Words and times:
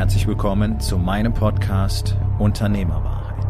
Herzlich 0.00 0.26
willkommen 0.26 0.80
zu 0.80 0.96
meinem 0.96 1.34
Podcast 1.34 2.16
Unternehmerwahrheit. 2.38 3.46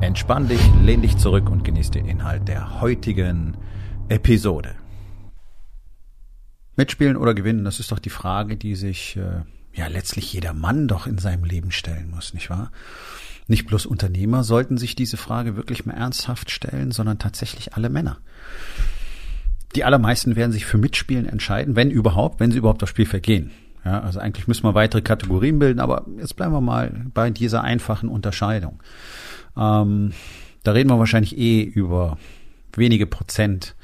Entspann 0.00 0.48
dich, 0.48 0.60
lehn 0.82 1.00
dich 1.00 1.16
zurück 1.16 1.48
und 1.48 1.62
genieß 1.62 1.92
den 1.92 2.06
Inhalt 2.06 2.48
der 2.48 2.80
heutigen 2.80 3.56
Episode. 4.08 4.74
Mitspielen 6.74 7.16
oder 7.16 7.34
gewinnen, 7.34 7.64
das 7.64 7.78
ist 7.78 7.92
doch 7.92 8.00
die 8.00 8.10
Frage, 8.10 8.56
die 8.56 8.74
sich 8.74 9.16
äh, 9.16 9.42
ja 9.72 9.86
letztlich 9.86 10.32
jeder 10.32 10.54
Mann 10.54 10.88
doch 10.88 11.06
in 11.06 11.18
seinem 11.18 11.44
Leben 11.44 11.70
stellen 11.70 12.10
muss, 12.10 12.34
nicht 12.34 12.50
wahr? 12.50 12.72
Nicht 13.46 13.68
bloß 13.68 13.86
Unternehmer 13.86 14.42
sollten 14.42 14.76
sich 14.76 14.96
diese 14.96 15.18
Frage 15.18 15.54
wirklich 15.54 15.86
mal 15.86 15.94
ernsthaft 15.94 16.50
stellen, 16.50 16.90
sondern 16.90 17.20
tatsächlich 17.20 17.74
alle 17.74 17.90
Männer. 17.90 18.18
Die 19.76 19.84
allermeisten 19.84 20.34
werden 20.34 20.50
sich 20.50 20.66
für 20.66 20.78
Mitspielen 20.78 21.26
entscheiden, 21.26 21.76
wenn 21.76 21.92
überhaupt, 21.92 22.40
wenn 22.40 22.50
sie 22.50 22.58
überhaupt 22.58 22.82
aufs 22.82 22.90
Spielfeld 22.90 23.22
gehen. 23.22 23.52
Ja, 23.84 24.00
also 24.00 24.20
eigentlich 24.20 24.46
müssen 24.46 24.64
wir 24.64 24.74
weitere 24.74 25.02
Kategorien 25.02 25.58
bilden, 25.58 25.80
aber 25.80 26.06
jetzt 26.18 26.36
bleiben 26.36 26.52
wir 26.52 26.60
mal 26.60 27.06
bei 27.14 27.30
dieser 27.30 27.62
einfachen 27.62 28.08
Unterscheidung. 28.08 28.82
Ähm, 29.56 30.12
da 30.62 30.72
reden 30.72 30.90
wir 30.90 30.98
wahrscheinlich 30.98 31.38
eh 31.38 31.62
über 31.62 32.18
wenige 32.74 33.06
Prozent 33.06 33.74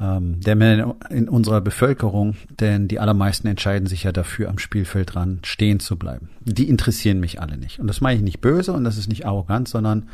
ähm, 0.00 0.40
der 0.40 0.56
Männer 0.56 0.96
in 1.10 1.28
unserer 1.28 1.60
Bevölkerung, 1.60 2.36
denn 2.60 2.88
die 2.88 2.98
allermeisten 2.98 3.46
entscheiden 3.46 3.86
sich 3.86 4.04
ja 4.04 4.12
dafür, 4.12 4.48
am 4.48 4.58
Spielfeld 4.58 5.14
dran 5.14 5.40
stehen 5.44 5.80
zu 5.80 5.96
bleiben. 5.96 6.28
Die 6.40 6.68
interessieren 6.68 7.20
mich 7.20 7.40
alle 7.40 7.56
nicht. 7.56 7.80
Und 7.80 7.86
das 7.86 8.00
meine 8.00 8.18
ich 8.18 8.24
nicht 8.24 8.40
böse 8.40 8.72
und 8.72 8.84
das 8.84 8.98
ist 8.98 9.08
nicht 9.08 9.26
arrogant, 9.26 9.68
sondern 9.68 10.08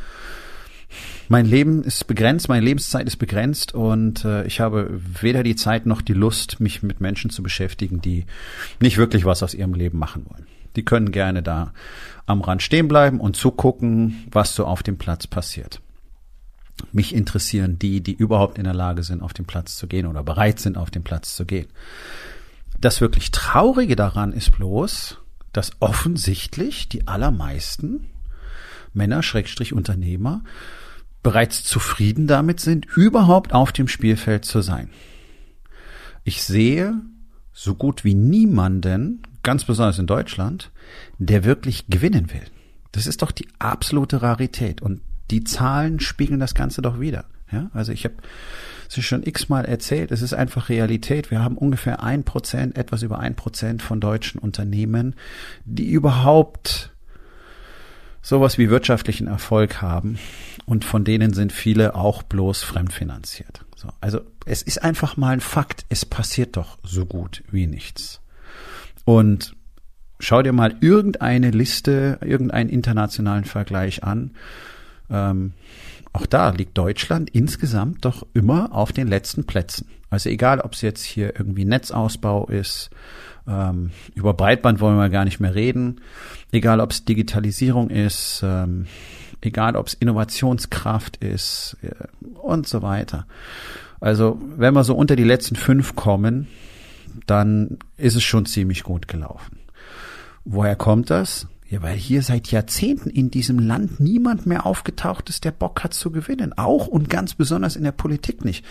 mein 1.29 1.47
Leben 1.47 1.83
ist 1.83 2.07
begrenzt, 2.07 2.49
meine 2.49 2.65
Lebenszeit 2.65 3.07
ist 3.07 3.17
begrenzt 3.17 3.75
und 3.75 4.25
äh, 4.25 4.45
ich 4.45 4.61
habe 4.61 4.89
weder 5.21 5.43
die 5.43 5.57
Zeit 5.57 5.87
noch 5.87 6.01
die 6.01 6.15
Lust, 6.15 6.61
mich 6.61 6.83
mit 6.83 7.01
Menschen 7.01 7.31
zu 7.31 7.43
beschäftigen, 7.43 8.01
die 8.01 8.25
nicht 8.81 8.97
wirklich 8.97 9.25
was 9.25 9.43
aus 9.43 9.55
ihrem 9.55 9.75
Leben 9.75 9.99
machen 9.99 10.27
wollen. 10.29 10.47
Die 10.77 10.85
können 10.85 11.13
gerne 11.13 11.43
da 11.43 11.73
am 12.27 12.41
Rand 12.41 12.63
stehen 12.63 12.89
bleiben 12.89 13.21
und 13.21 13.37
zugucken, 13.37 14.25
was 14.31 14.55
so 14.55 14.65
auf 14.65 14.83
dem 14.83 14.99
Platz 14.99 15.27
passiert. 15.27 15.81
Mich 16.93 17.15
interessieren 17.15 17.79
die, 17.79 18.01
die 18.01 18.15
überhaupt 18.15 18.57
in 18.57 18.65
der 18.65 18.75
Lage 18.75 19.03
sind, 19.03 19.23
auf 19.23 19.33
den 19.33 19.47
Platz 19.47 19.77
zu 19.77 19.87
gehen 19.87 20.07
oder 20.07 20.23
bereit 20.23 20.61
sind, 20.61 20.77
auf 20.79 20.91
den 20.91 21.03
Platz 21.03 21.35
zu 21.35 21.45
gehen. 21.45 21.67
Das 22.81 23.01
wirklich 23.01 23.33
Traurige 23.33 23.97
daran 23.97 24.33
ist 24.33 24.53
bloß, 24.53 25.19
dass 25.53 25.73
offensichtlich 25.81 26.89
die 26.89 27.09
allermeisten 27.09 28.07
Männer, 28.93 29.23
Schrägstrich 29.23 29.73
Unternehmer, 29.73 30.43
bereits 31.23 31.65
zufrieden 31.65 32.27
damit 32.27 32.61
sind, 32.61 32.87
überhaupt 32.87 33.53
auf 33.53 33.73
dem 33.73 33.89
Spielfeld 33.89 34.45
zu 34.45 34.61
sein. 34.61 34.91
Ich 36.25 36.43
sehe 36.43 37.01
so 37.53 37.75
gut 37.75 38.05
wie 38.05 38.15
niemanden, 38.15 39.23
ganz 39.43 39.65
besonders 39.65 39.99
in 39.99 40.07
Deutschland, 40.07 40.71
der 41.19 41.45
wirklich 41.45 41.87
gewinnen 41.89 42.33
will. 42.33 42.45
Das 42.93 43.07
ist 43.07 43.23
doch 43.23 43.33
die 43.33 43.49
absolute 43.59 44.23
Rarität 44.23 44.81
und 44.81 45.01
die 45.31 45.45
Zahlen 45.45 46.01
spiegeln 46.01 46.41
das 46.41 46.55
Ganze 46.55 46.83
doch 46.83 47.01
wieder. 47.01 47.25
Ja, 47.51 47.71
also 47.73 47.93
ich 47.93 48.05
habe 48.05 48.15
es 48.89 49.05
schon 49.05 49.23
x-mal 49.23 49.65
erzählt, 49.65 50.13
es 50.13 50.23
ist 50.23 50.35
einfach 50.35 50.69
Realität. 50.69 51.31
Wir 51.31 51.43
haben 51.43 51.57
ungefähr 51.57 52.03
ein 52.03 52.25
Prozent, 52.25 52.77
etwas 52.77 53.03
über 53.03 53.19
ein 53.19 53.37
Prozent 53.37 53.83
von 53.83 54.01
deutschen 54.01 54.39
Unternehmen, 54.39 55.15
die 55.65 55.91
überhaupt 55.91 56.93
sowas 58.29 58.59
wie 58.59 58.69
wirtschaftlichen 58.69 59.27
Erfolg 59.27 59.81
haben 59.81 60.19
und 60.67 60.85
von 60.85 61.03
denen 61.03 61.33
sind 61.33 61.51
viele 61.51 61.95
auch 61.95 62.23
bloß 62.23 62.63
fremdfinanziert. 62.63 63.65
So, 63.75 63.89
also 64.03 64.21
es 64.45 64.61
ist 64.61 64.85
einfach 64.85 65.17
mal 65.17 65.31
ein 65.31 65.41
Fakt, 65.41 65.87
es 65.89 66.05
passiert 66.05 66.59
doch 66.59 66.77
so 66.83 67.07
gut 67.07 67.43
wie 67.51 67.67
nichts. 67.67 68.21
Und 69.07 69.57
schau 70.21 70.43
dir 70.43 70.53
mal 70.53 70.77
irgendeine 70.83 71.53
Liste, 71.53 72.19
irgendeinen 72.21 72.69
internationalen 72.69 73.47
Vergleich 73.47 74.05
an. 74.05 74.33
Ähm, 75.09 75.55
auch 76.13 76.27
da 76.27 76.51
liegt 76.51 76.77
Deutschland 76.77 77.31
insgesamt 77.31 78.05
doch 78.05 78.27
immer 78.35 78.75
auf 78.75 78.93
den 78.93 79.09
letzten 79.09 79.47
Plätzen. 79.47 79.87
Also 80.11 80.31
egal, 80.31 80.61
ob 80.61 80.73
es 80.73 80.83
jetzt 80.83 81.03
hier 81.03 81.39
irgendwie 81.39 81.65
Netzausbau 81.65 82.47
ist, 82.47 82.91
ähm, 83.47 83.91
über 84.15 84.35
Breitband 84.35 84.81
wollen 84.81 84.97
wir 84.97 85.09
gar 85.09 85.25
nicht 85.25 85.41
mehr 85.41 85.55
reden, 85.55 86.01
egal 86.53 86.81
ob 86.81 86.91
es 86.91 87.05
Digitalisierung 87.05 87.91
ist, 87.91 88.43
ähm, 88.45 88.87
egal 89.41 89.77
ob 89.77 89.87
es 89.87 89.95
Innovationskraft 89.95 91.19
ist 91.19 91.77
äh, 91.83 91.93
und 92.39 92.67
so 92.67 92.83
weiter. 92.83 93.27
Also 94.01 94.41
wenn 94.57 94.75
wir 94.75 94.85
so 94.85 94.95
unter 94.95 95.17
die 95.17 95.25
letzten 95.25 95.57
fünf 95.57 95.97
kommen, 95.97 96.47
dann 97.27 97.79
ist 97.97 98.17
es 98.17 98.23
schon 98.23 98.47
ziemlich 98.47 98.83
gut 98.83 99.09
gelaufen. 99.09 99.59
Woher 100.45 100.77
kommt 100.77 101.11
das? 101.11 101.47
Ja, 101.71 101.83
weil 101.83 101.97
hier 101.97 102.23
seit 102.23 102.51
Jahrzehnten 102.51 103.11
in 103.11 103.31
diesem 103.31 103.59
Land 103.59 104.01
niemand 104.01 104.47
mehr 104.47 104.65
aufgetaucht 104.65 105.29
ist, 105.29 105.45
der 105.45 105.51
Bock 105.51 105.85
hat 105.85 105.93
zu 105.93 106.11
gewinnen. 106.11 106.55
Auch 106.57 106.87
und 106.87 107.11
ganz 107.11 107.35
besonders 107.35 107.77
in 107.77 107.85
der 107.85 107.93
Politik 107.93 108.43
nicht. 108.45 108.65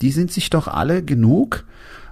Die 0.00 0.10
sind 0.10 0.32
sich 0.32 0.50
doch 0.50 0.66
alle 0.66 1.04
genug, 1.04 1.64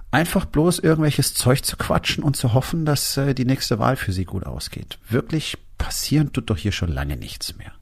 einfach 0.09 0.45
bloß 0.45 0.79
irgendwelches 0.79 1.33
Zeug 1.33 1.65
zu 1.65 1.75
quatschen 1.75 2.23
und 2.23 2.37
zu 2.37 2.53
hoffen, 2.53 2.85
dass 2.85 3.17
äh, 3.17 3.33
die 3.33 3.43
nächste 3.43 3.77
Wahl 3.77 3.97
für 3.97 4.13
sie 4.13 4.23
gut 4.23 4.45
ausgeht. 4.45 4.99
Wirklich 5.09 5.57
passieren 5.77 6.31
tut 6.31 6.49
doch 6.49 6.57
hier 6.57 6.71
schon 6.71 6.91
lange 6.91 7.17
nichts 7.17 7.57
mehr. 7.57 7.73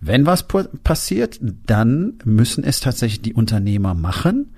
Wenn 0.00 0.26
was 0.26 0.46
passiert, 0.46 1.40
dann 1.40 2.18
müssen 2.24 2.62
es 2.62 2.78
tatsächlich 2.78 3.22
die 3.22 3.34
Unternehmer 3.34 3.94
machen. 3.94 4.54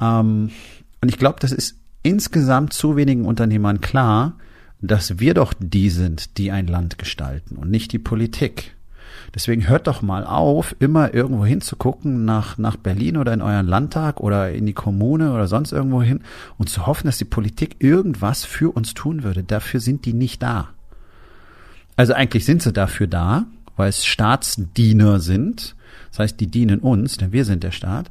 Ähm, 0.00 0.50
und 1.02 1.08
ich 1.08 1.18
glaube, 1.18 1.38
das 1.40 1.52
ist 1.52 1.76
insgesamt 2.02 2.72
zu 2.72 2.96
wenigen 2.96 3.26
Unternehmern 3.26 3.82
klar, 3.82 4.38
dass 4.80 5.18
wir 5.18 5.34
doch 5.34 5.54
die 5.58 5.90
sind, 5.90 6.38
die 6.38 6.50
ein 6.50 6.66
Land 6.66 6.98
gestalten 6.98 7.56
und 7.56 7.70
nicht 7.70 7.92
die 7.92 7.98
Politik. 7.98 8.74
Deswegen 9.34 9.68
hört 9.68 9.86
doch 9.86 10.00
mal 10.00 10.24
auf, 10.24 10.74
immer 10.78 11.12
irgendwo 11.12 11.44
hinzugucken, 11.44 12.24
nach, 12.24 12.56
nach 12.56 12.76
Berlin 12.76 13.16
oder 13.16 13.34
in 13.34 13.42
euren 13.42 13.66
Landtag 13.66 14.20
oder 14.20 14.52
in 14.52 14.64
die 14.64 14.72
Kommune 14.72 15.32
oder 15.32 15.46
sonst 15.46 15.72
irgendwo 15.72 16.02
hin 16.02 16.20
und 16.56 16.70
zu 16.70 16.86
hoffen, 16.86 17.06
dass 17.06 17.18
die 17.18 17.24
Politik 17.24 17.76
irgendwas 17.80 18.44
für 18.44 18.74
uns 18.74 18.94
tun 18.94 19.24
würde. 19.24 19.42
Dafür 19.42 19.80
sind 19.80 20.06
die 20.06 20.14
nicht 20.14 20.42
da. 20.42 20.68
Also 21.96 22.14
eigentlich 22.14 22.44
sind 22.44 22.62
sie 22.62 22.72
dafür 22.72 23.06
da, 23.06 23.46
weil 23.76 23.88
es 23.88 24.06
Staatsdiener 24.06 25.20
sind. 25.20 25.74
Das 26.10 26.20
heißt, 26.20 26.40
die 26.40 26.46
dienen 26.46 26.80
uns, 26.80 27.16
denn 27.16 27.32
wir 27.32 27.44
sind 27.44 27.64
der 27.64 27.72
Staat. 27.72 28.10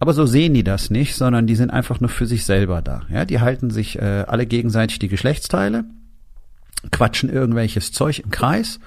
Aber 0.00 0.12
so 0.12 0.26
sehen 0.26 0.54
die 0.54 0.64
das 0.64 0.90
nicht, 0.90 1.14
sondern 1.14 1.46
die 1.46 1.54
sind 1.54 1.70
einfach 1.70 2.00
nur 2.00 2.10
für 2.10 2.26
sich 2.26 2.44
selber 2.44 2.82
da. 2.82 3.02
Ja, 3.08 3.24
die 3.24 3.40
halten 3.40 3.70
sich 3.70 3.98
äh, 3.98 4.24
alle 4.26 4.46
gegenseitig 4.46 4.98
die 4.98 5.08
Geschlechtsteile, 5.08 5.84
quatschen 6.90 7.30
irgendwelches 7.30 7.92
Zeug 7.92 8.18
im 8.18 8.30
Kreis 8.30 8.80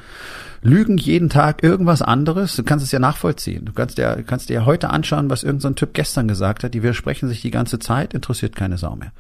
lügen 0.64 0.98
jeden 0.98 1.30
Tag 1.30 1.62
irgendwas 1.62 2.02
anderes. 2.02 2.56
Du 2.56 2.64
kannst 2.64 2.86
es 2.86 2.92
ja 2.92 3.00
nachvollziehen. 3.00 3.66
Du 3.66 3.74
kannst 3.74 3.98
dir, 3.98 4.24
kannst 4.26 4.50
dir 4.50 4.66
heute 4.66 4.90
anschauen, 4.90 5.30
was 5.30 5.44
irgendein 5.44 5.72
so 5.72 5.76
Typ 5.76 5.94
gestern 5.94 6.28
gesagt 6.28 6.64
hat. 6.64 6.74
Die 6.74 6.82
widersprechen 6.82 7.28
sich 7.28 7.42
die 7.42 7.52
ganze 7.52 7.80
Zeit, 7.80 8.14
interessiert 8.14 8.56
keine 8.56 8.78
Sau 8.78 8.96
mehr. 8.96 9.12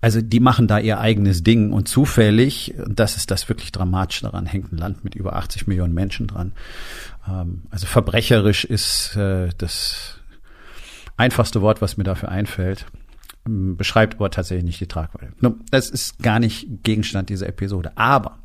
Also 0.00 0.20
die 0.20 0.40
machen 0.40 0.66
da 0.66 0.78
ihr 0.78 0.98
eigenes 0.98 1.42
Ding 1.42 1.72
und 1.72 1.88
zufällig, 1.88 2.74
das 2.88 3.16
ist 3.16 3.30
das 3.30 3.48
wirklich 3.48 3.70
dramatisch 3.72 4.20
daran, 4.20 4.46
hängt 4.46 4.72
ein 4.72 4.78
Land 4.78 5.04
mit 5.04 5.14
über 5.14 5.36
80 5.36 5.68
Millionen 5.68 5.94
Menschen 5.94 6.26
dran. 6.26 6.52
Ähm, 7.28 7.62
also 7.70 7.86
verbrecherisch 7.86 8.64
ist 8.64 9.16
äh, 9.16 9.50
das 9.56 10.18
einfachste 11.16 11.62
Wort, 11.62 11.82
was 11.82 11.96
mir 11.96 12.04
dafür 12.04 12.30
einfällt 12.30 12.86
beschreibt 13.44 14.14
aber 14.16 14.30
tatsächlich 14.30 14.64
nicht 14.64 14.80
die 14.80 14.86
Tragweite. 14.86 15.32
Das 15.70 15.90
ist 15.90 16.22
gar 16.22 16.38
nicht 16.38 16.84
Gegenstand 16.84 17.28
dieser 17.28 17.48
Episode. 17.48 17.92
Aber 17.96 18.38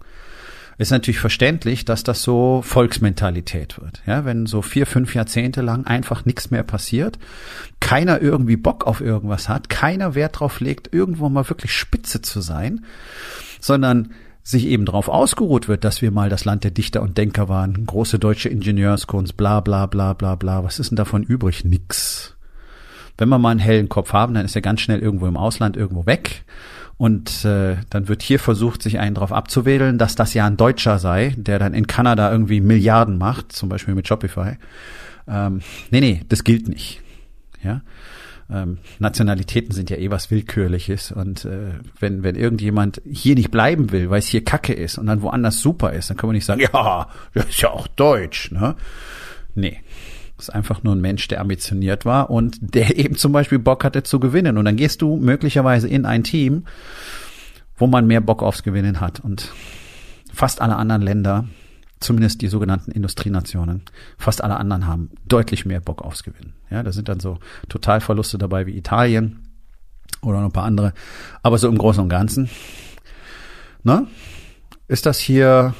ist 0.79 0.91
natürlich 0.91 1.19
verständlich, 1.19 1.85
dass 1.85 2.03
das 2.03 2.21
so 2.21 2.61
Volksmentalität 2.63 3.79
wird. 3.81 4.03
Ja, 4.05 4.25
wenn 4.25 4.45
so 4.45 4.61
vier, 4.61 4.85
fünf 4.85 5.15
Jahrzehnte 5.15 5.61
lang 5.61 5.85
einfach 5.85 6.25
nichts 6.25 6.51
mehr 6.51 6.63
passiert, 6.63 7.17
keiner 7.79 8.21
irgendwie 8.21 8.57
Bock 8.57 8.85
auf 8.85 9.01
irgendwas 9.01 9.49
hat, 9.49 9.69
keiner 9.69 10.13
Wert 10.13 10.39
drauf 10.39 10.59
legt, 10.59 10.93
irgendwo 10.93 11.29
mal 11.29 11.49
wirklich 11.49 11.73
spitze 11.73 12.21
zu 12.21 12.41
sein, 12.41 12.85
sondern 13.59 14.11
sich 14.43 14.67
eben 14.67 14.85
darauf 14.85 15.09
ausgeruht 15.09 15.67
wird, 15.67 15.83
dass 15.83 16.01
wir 16.01 16.11
mal 16.11 16.29
das 16.29 16.45
Land 16.45 16.63
der 16.63 16.71
Dichter 16.71 17.01
und 17.01 17.17
Denker 17.17 17.49
waren, 17.49 17.85
große 17.85 18.19
deutsche 18.19 18.49
Ingenieurskunst, 18.49 19.35
bla 19.35 19.61
bla 19.61 19.87
bla 19.87 20.13
bla 20.13 20.35
bla. 20.35 20.63
Was 20.63 20.79
ist 20.79 20.91
denn 20.91 20.95
davon 20.95 21.23
übrig? 21.23 21.65
Nix. 21.65 22.36
Wenn 23.17 23.29
wir 23.29 23.37
mal 23.39 23.51
einen 23.51 23.59
hellen 23.59 23.89
Kopf 23.89 24.13
haben, 24.13 24.33
dann 24.33 24.45
ist 24.45 24.55
er 24.55 24.61
ganz 24.61 24.81
schnell 24.81 24.99
irgendwo 24.99 25.27
im 25.27 25.37
Ausland 25.37 25.75
irgendwo 25.75 26.05
weg 26.05 26.43
Und 26.97 27.45
äh, 27.45 27.77
dann 27.89 28.07
wird 28.07 28.21
hier 28.23 28.39
versucht, 28.39 28.81
sich 28.81 28.99
einen 28.99 29.15
drauf 29.15 29.31
abzuwedeln, 29.31 29.97
dass 29.97 30.15
das 30.15 30.33
ja 30.33 30.45
ein 30.45 30.57
Deutscher 30.57 30.99
sei, 30.99 31.33
der 31.37 31.59
dann 31.59 31.73
in 31.73 31.87
Kanada 31.87 32.31
irgendwie 32.31 32.61
Milliarden 32.61 33.17
macht, 33.17 33.51
zum 33.51 33.69
Beispiel 33.69 33.95
mit 33.95 34.07
Shopify. 34.07 34.57
Ähm, 35.27 35.61
nee, 35.91 35.99
nee, 35.99 36.21
das 36.29 36.43
gilt 36.43 36.67
nicht. 36.67 37.01
Ja. 37.63 37.81
Ähm, 38.49 38.77
Nationalitäten 38.99 39.73
sind 39.73 39.89
ja 39.89 39.97
eh 39.97 40.09
was 40.09 40.31
Willkürliches 40.31 41.11
und 41.11 41.43
äh, 41.43 41.73
wenn, 41.99 42.23
wenn 42.23 42.35
irgendjemand 42.35 43.01
hier 43.05 43.35
nicht 43.35 43.51
bleiben 43.51 43.91
will, 43.91 44.09
weil 44.09 44.19
es 44.19 44.27
hier 44.27 44.43
Kacke 44.43 44.73
ist 44.73 44.97
und 44.97 45.07
dann 45.07 45.21
woanders 45.21 45.59
super 45.59 45.91
ist, 45.91 46.09
dann 46.09 46.15
kann 46.15 46.29
man 46.29 46.35
nicht 46.35 46.45
sagen, 46.45 46.61
ja, 46.73 47.09
das 47.33 47.45
ist 47.47 47.61
ja 47.61 47.69
auch 47.71 47.87
deutsch, 47.87 48.51
ne? 48.51 48.75
Nee. 49.53 49.81
Ist 50.37 50.53
einfach 50.53 50.83
nur 50.83 50.95
ein 50.95 51.01
Mensch, 51.01 51.27
der 51.27 51.41
ambitioniert 51.41 52.05
war 52.05 52.29
und 52.29 52.57
der 52.61 52.97
eben 52.97 53.15
zum 53.15 53.31
Beispiel 53.31 53.59
Bock 53.59 53.83
hatte 53.83 54.03
zu 54.03 54.19
gewinnen. 54.19 54.57
Und 54.57 54.65
dann 54.65 54.75
gehst 54.75 55.01
du 55.01 55.17
möglicherweise 55.17 55.87
in 55.87 56.05
ein 56.05 56.23
Team, 56.23 56.65
wo 57.75 57.87
man 57.87 58.07
mehr 58.07 58.21
Bock 58.21 58.43
aufs 58.43 58.63
Gewinnen 58.63 58.99
hat. 58.99 59.19
Und 59.19 59.51
fast 60.33 60.61
alle 60.61 60.75
anderen 60.75 61.01
Länder 61.01 61.45
zumindest 61.99 62.41
die 62.41 62.47
sogenannten 62.47 62.91
Industrienationen, 62.91 63.81
fast 64.17 64.43
alle 64.43 64.57
anderen 64.57 64.85
haben 64.85 65.09
deutlich 65.25 65.65
mehr 65.65 65.79
Bock 65.79 66.01
aufs 66.01 66.23
Gewinnen. 66.23 66.53
Ja, 66.69 66.83
da 66.83 66.91
sind 66.91 67.09
dann 67.09 67.19
so 67.19 67.39
Totalverluste 67.69 68.37
dabei 68.37 68.65
wie 68.65 68.77
Italien 68.77 69.47
oder 70.21 70.39
noch 70.39 70.49
ein 70.49 70.53
paar 70.53 70.65
andere. 70.65 70.93
Aber 71.41 71.57
so 71.57 71.67
im 71.67 71.77
Großen 71.77 72.01
und 72.01 72.09
Ganzen, 72.09 72.49
ne? 73.83 74.07
Ist 74.87 75.05
das 75.05 75.19
hier, 75.19 75.73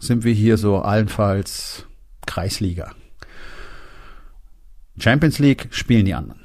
sind 0.00 0.24
wir 0.24 0.32
hier 0.32 0.56
so 0.56 0.78
allenfalls 0.78 1.84
Kreisliga. 2.26 2.92
Champions 4.98 5.38
League 5.38 5.68
spielen 5.70 6.04
die 6.04 6.14
anderen. 6.14 6.40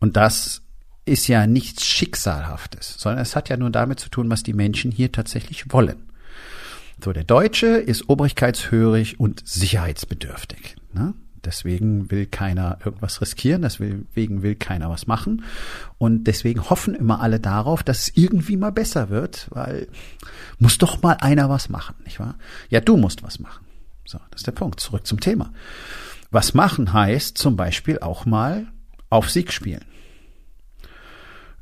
Und 0.00 0.16
das 0.16 0.62
ist 1.04 1.28
ja 1.28 1.46
nichts 1.46 1.84
Schicksalhaftes, 1.84 2.96
sondern 2.98 3.22
es 3.22 3.36
hat 3.36 3.48
ja 3.48 3.56
nur 3.56 3.70
damit 3.70 4.00
zu 4.00 4.08
tun, 4.08 4.30
was 4.30 4.42
die 4.42 4.54
Menschen 4.54 4.90
hier 4.90 5.12
tatsächlich 5.12 5.72
wollen. 5.72 6.10
So, 7.02 7.12
der 7.12 7.24
Deutsche 7.24 7.66
ist 7.66 8.08
obrigkeitshörig 8.08 9.20
und 9.20 9.46
sicherheitsbedürftig. 9.46 10.76
Ne? 10.92 11.14
Deswegen 11.44 12.10
will 12.10 12.26
keiner 12.26 12.78
irgendwas 12.84 13.20
riskieren, 13.20 13.62
deswegen 13.62 14.42
will 14.42 14.54
keiner 14.54 14.88
was 14.88 15.06
machen. 15.06 15.44
Und 15.98 16.24
deswegen 16.24 16.70
hoffen 16.70 16.94
immer 16.94 17.20
alle 17.20 17.40
darauf, 17.40 17.82
dass 17.82 18.04
es 18.04 18.16
irgendwie 18.16 18.56
mal 18.56 18.72
besser 18.72 19.10
wird, 19.10 19.48
weil 19.50 19.88
muss 20.58 20.78
doch 20.78 21.02
mal 21.02 21.18
einer 21.20 21.50
was 21.50 21.68
machen, 21.68 21.96
nicht 22.04 22.20
wahr? 22.20 22.36
Ja, 22.70 22.80
du 22.80 22.96
musst 22.96 23.22
was 23.22 23.38
machen. 23.40 23.66
So, 24.06 24.18
das 24.30 24.40
ist 24.40 24.46
der 24.46 24.52
Punkt. 24.52 24.80
Zurück 24.80 25.06
zum 25.06 25.20
Thema. 25.20 25.52
Was 26.34 26.52
machen 26.52 26.92
heißt 26.92 27.38
zum 27.38 27.54
Beispiel 27.54 28.00
auch 28.00 28.26
mal 28.26 28.66
auf 29.08 29.30
Sieg 29.30 29.52
spielen. 29.52 29.84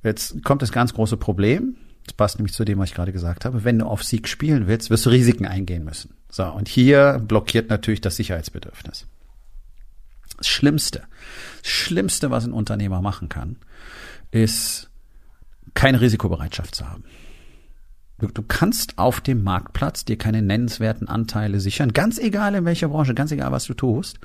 Jetzt 0.02 0.42
kommt 0.42 0.62
das 0.62 0.72
ganz 0.72 0.94
große 0.94 1.18
Problem. 1.18 1.76
Das 2.06 2.14
passt 2.14 2.38
nämlich 2.38 2.54
zu 2.54 2.64
dem, 2.64 2.78
was 2.78 2.88
ich 2.88 2.94
gerade 2.94 3.12
gesagt 3.12 3.44
habe. 3.44 3.64
Wenn 3.64 3.78
du 3.78 3.84
auf 3.84 4.02
Sieg 4.02 4.26
spielen 4.26 4.68
willst, 4.68 4.88
wirst 4.88 5.04
du 5.04 5.10
Risiken 5.10 5.44
eingehen 5.44 5.84
müssen. 5.84 6.14
So, 6.30 6.44
und 6.44 6.68
hier 6.68 7.20
blockiert 7.22 7.68
natürlich 7.68 8.00
das 8.00 8.16
Sicherheitsbedürfnis. 8.16 9.06
Das 10.38 10.48
Schlimmste, 10.48 11.02
das 11.62 11.70
Schlimmste, 11.70 12.30
was 12.30 12.46
ein 12.46 12.54
Unternehmer 12.54 13.02
machen 13.02 13.28
kann, 13.28 13.56
ist 14.30 14.90
keine 15.74 16.00
Risikobereitschaft 16.00 16.74
zu 16.74 16.88
haben. 16.88 17.04
Du, 18.22 18.42
kannst 18.46 18.98
auf 18.98 19.20
dem 19.20 19.42
Marktplatz 19.42 20.04
dir 20.04 20.16
keine 20.16 20.42
nennenswerten 20.42 21.08
Anteile 21.08 21.58
sichern, 21.58 21.92
ganz 21.92 22.18
egal 22.18 22.54
in 22.54 22.64
welcher 22.64 22.88
Branche, 22.88 23.14
ganz 23.14 23.32
egal 23.32 23.50
was 23.50 23.64
du 23.64 23.74
tust. 23.74 24.20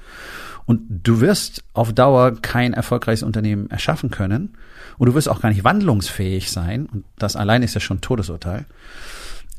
Und 0.66 0.82
du 0.88 1.20
wirst 1.20 1.64
auf 1.74 1.94
Dauer 1.94 2.36
kein 2.42 2.74
erfolgreiches 2.74 3.24
Unternehmen 3.24 3.72
erschaffen 3.72 4.12
können. 4.12 4.56
Und 5.00 5.08
du 5.08 5.16
wirst 5.16 5.28
auch 5.28 5.42
gar 5.42 5.50
nicht 5.50 5.64
wandlungsfähig 5.64 6.52
sein. 6.52 6.86
Und 6.86 7.06
das 7.18 7.36
allein 7.36 7.64
ist 7.64 7.74
ja 7.74 7.82
schon 7.82 7.98
ein 7.98 8.02
Todesurteil, 8.02 8.66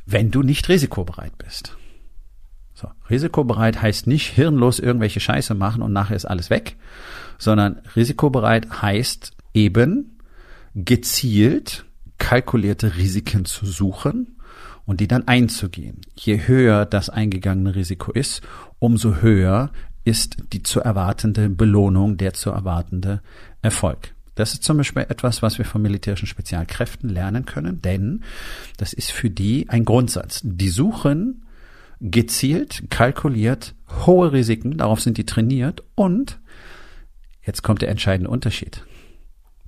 wenn 0.06 0.30
du 0.30 0.42
nicht 0.42 0.68
risikobereit 0.68 1.36
bist. 1.38 1.76
So, 2.74 2.88
risikobereit 3.10 3.82
heißt 3.82 4.06
nicht 4.06 4.28
hirnlos 4.28 4.78
irgendwelche 4.78 5.18
Scheiße 5.18 5.54
machen 5.54 5.82
und 5.82 5.92
nachher 5.92 6.14
ist 6.14 6.26
alles 6.26 6.48
weg, 6.48 6.76
sondern 7.36 7.80
risikobereit 7.96 8.82
heißt 8.82 9.32
eben 9.52 10.18
gezielt 10.76 11.86
kalkulierte 12.18 12.96
Risiken 12.96 13.44
zu 13.44 13.66
suchen 13.66 14.38
und 14.86 15.00
die 15.00 15.08
dann 15.08 15.28
einzugehen. 15.28 16.00
Je 16.16 16.46
höher 16.46 16.86
das 16.86 17.10
eingegangene 17.10 17.74
Risiko 17.74 18.12
ist, 18.12 18.42
umso 18.78 19.16
höher 19.16 19.70
ist 20.04 20.36
die 20.52 20.62
zu 20.62 20.80
erwartende 20.80 21.50
Belohnung, 21.50 22.16
der 22.16 22.32
zu 22.32 22.50
erwartende 22.50 23.20
Erfolg. 23.60 24.14
Das 24.34 24.54
ist 24.54 24.62
zum 24.62 24.78
Beispiel 24.78 25.02
etwas, 25.02 25.42
was 25.42 25.58
wir 25.58 25.64
von 25.64 25.82
militärischen 25.82 26.28
Spezialkräften 26.28 27.10
lernen 27.10 27.44
können, 27.44 27.82
denn 27.82 28.22
das 28.76 28.92
ist 28.92 29.10
für 29.10 29.30
die 29.30 29.68
ein 29.68 29.84
Grundsatz. 29.84 30.40
Die 30.44 30.70
suchen 30.70 31.44
gezielt, 32.00 32.84
kalkuliert 32.88 33.74
hohe 34.06 34.32
Risiken, 34.32 34.78
darauf 34.78 35.00
sind 35.00 35.18
die 35.18 35.26
trainiert 35.26 35.82
und 35.96 36.38
jetzt 37.42 37.62
kommt 37.62 37.82
der 37.82 37.88
entscheidende 37.88 38.30
Unterschied 38.30 38.84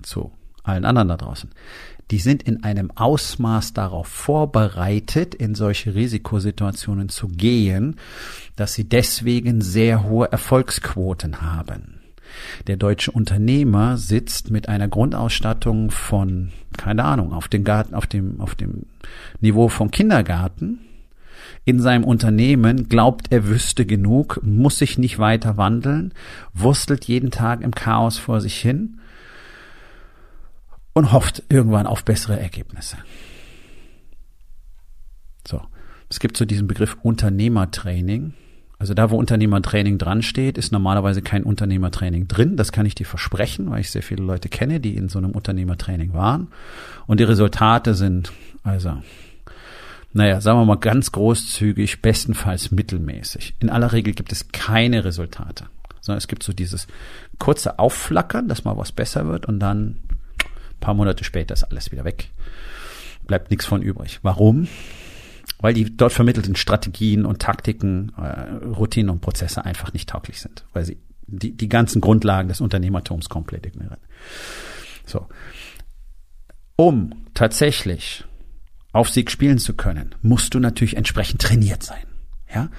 zu 0.01 0.31
allen 0.63 0.85
anderen 0.85 1.09
da 1.09 1.17
draußen 1.17 1.49
die 2.11 2.19
sind 2.19 2.43
in 2.43 2.63
einem 2.63 2.91
Ausmaß 2.91 3.73
darauf 3.73 4.07
vorbereitet, 4.07 5.33
in 5.33 5.55
solche 5.55 5.95
Risikosituationen 5.95 7.07
zu 7.07 7.29
gehen, 7.29 7.95
dass 8.57 8.73
sie 8.73 8.83
deswegen 8.83 9.61
sehr 9.61 10.03
hohe 10.03 10.29
Erfolgsquoten 10.29 11.41
haben. 11.41 12.01
Der 12.67 12.77
deutsche 12.77 13.11
Unternehmer 13.11 13.97
sitzt 13.97 14.51
mit 14.51 14.67
einer 14.69 14.89
Grundausstattung 14.89 15.89
von, 15.89 16.51
keine 16.77 17.05
Ahnung, 17.05 17.33
auf 17.33 17.47
dem 17.47 17.63
Garten, 17.63 17.95
auf 17.95 18.07
dem, 18.07 18.39
auf 18.41 18.55
dem 18.55 18.85
Niveau 19.39 19.69
vom 19.69 19.89
Kindergarten 19.89 20.79
in 21.63 21.79
seinem 21.79 22.03
Unternehmen, 22.03 22.89
glaubt, 22.89 23.27
er 23.31 23.47
wüsste 23.47 23.85
genug, 23.85 24.41
muss 24.43 24.79
sich 24.79 24.97
nicht 24.97 25.19
weiter 25.19 25.57
wandeln, 25.57 26.13
wurstelt 26.53 27.05
jeden 27.05 27.31
Tag 27.31 27.61
im 27.61 27.71
Chaos 27.71 28.17
vor 28.17 28.41
sich 28.41 28.59
hin 28.59 28.97
und 30.93 31.11
hofft 31.11 31.43
irgendwann 31.49 31.87
auf 31.87 32.03
bessere 32.03 32.39
Ergebnisse. 32.39 32.97
So. 35.47 35.61
Es 36.09 36.19
gibt 36.19 36.35
so 36.35 36.43
diesen 36.43 36.67
Begriff 36.67 36.97
Unternehmertraining. 37.01 38.33
Also 38.77 38.93
da, 38.93 39.11
wo 39.11 39.17
Unternehmertraining 39.17 39.97
dran 39.97 40.23
steht, 40.23 40.57
ist 40.57 40.71
normalerweise 40.71 41.21
kein 41.21 41.43
Unternehmertraining 41.43 42.27
drin. 42.27 42.57
Das 42.57 42.73
kann 42.73 42.85
ich 42.85 42.95
dir 42.95 43.05
versprechen, 43.05 43.69
weil 43.69 43.79
ich 43.79 43.91
sehr 43.91 44.03
viele 44.03 44.23
Leute 44.23 44.49
kenne, 44.49 44.81
die 44.81 44.95
in 44.97 45.07
so 45.07 45.19
einem 45.19 45.31
Unternehmertraining 45.31 46.13
waren. 46.13 46.47
Und 47.07 47.19
die 47.21 47.23
Resultate 47.23 47.93
sind, 47.93 48.33
also, 48.63 49.01
naja, 50.11 50.41
sagen 50.41 50.59
wir 50.59 50.65
mal 50.65 50.75
ganz 50.75 51.13
großzügig, 51.13 52.01
bestenfalls 52.01 52.71
mittelmäßig. 52.71 53.55
In 53.59 53.69
aller 53.69 53.93
Regel 53.93 54.13
gibt 54.13 54.33
es 54.33 54.51
keine 54.51 55.05
Resultate, 55.05 55.67
sondern 56.01 56.17
es 56.17 56.27
gibt 56.27 56.43
so 56.43 56.51
dieses 56.51 56.87
kurze 57.39 57.79
Aufflackern, 57.79 58.49
dass 58.49 58.65
mal 58.65 58.75
was 58.75 58.91
besser 58.91 59.27
wird 59.27 59.45
und 59.45 59.59
dann 59.59 59.97
paar 60.81 60.93
Monate 60.93 61.23
später 61.23 61.53
ist 61.53 61.63
alles 61.63 61.91
wieder 61.91 62.03
weg. 62.03 62.29
Bleibt 63.25 63.49
nichts 63.49 63.65
von 63.65 63.81
übrig. 63.81 64.19
Warum? 64.21 64.67
Weil 65.59 65.73
die 65.73 65.95
dort 65.95 66.11
vermittelten 66.11 66.57
Strategien 66.57 67.25
und 67.25 67.39
Taktiken, 67.39 68.11
äh, 68.17 68.65
Routinen 68.65 69.09
und 69.09 69.21
Prozesse 69.21 69.63
einfach 69.63 69.93
nicht 69.93 70.09
tauglich 70.09 70.41
sind, 70.41 70.65
weil 70.73 70.83
sie 70.83 70.97
die, 71.27 71.55
die 71.55 71.69
ganzen 71.69 72.01
Grundlagen 72.01 72.49
des 72.49 72.59
Unternehmertums 72.61 73.29
komplett 73.29 73.65
ignorieren. 73.65 74.01
So. 75.05 75.27
Um 76.75 77.13
tatsächlich 77.33 78.25
auf 78.91 79.09
Sieg 79.09 79.31
spielen 79.31 79.59
zu 79.59 79.75
können, 79.75 80.15
musst 80.21 80.53
du 80.53 80.59
natürlich 80.59 80.97
entsprechend 80.97 81.41
trainiert 81.41 81.83
sein. 81.83 82.03
Ja? 82.53 82.69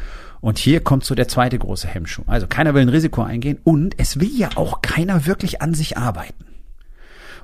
Und 0.40 0.59
hier 0.59 0.80
kommt 0.80 1.04
so 1.04 1.14
der 1.14 1.28
zweite 1.28 1.59
große 1.59 1.87
Hemmschuh. 1.87 2.25
Also 2.26 2.47
keiner 2.49 2.75
will 2.75 2.82
ein 2.82 2.88
Risiko 2.88 3.23
eingehen 3.23 3.59
und 3.64 3.94
es 3.99 4.21
will 4.21 4.30
ja 4.37 4.50
auch 4.56 4.82
keiner 4.82 5.25
wirklich 5.25 5.62
an 5.62 5.73
sich 5.73 5.97
arbeiten. 5.97 6.44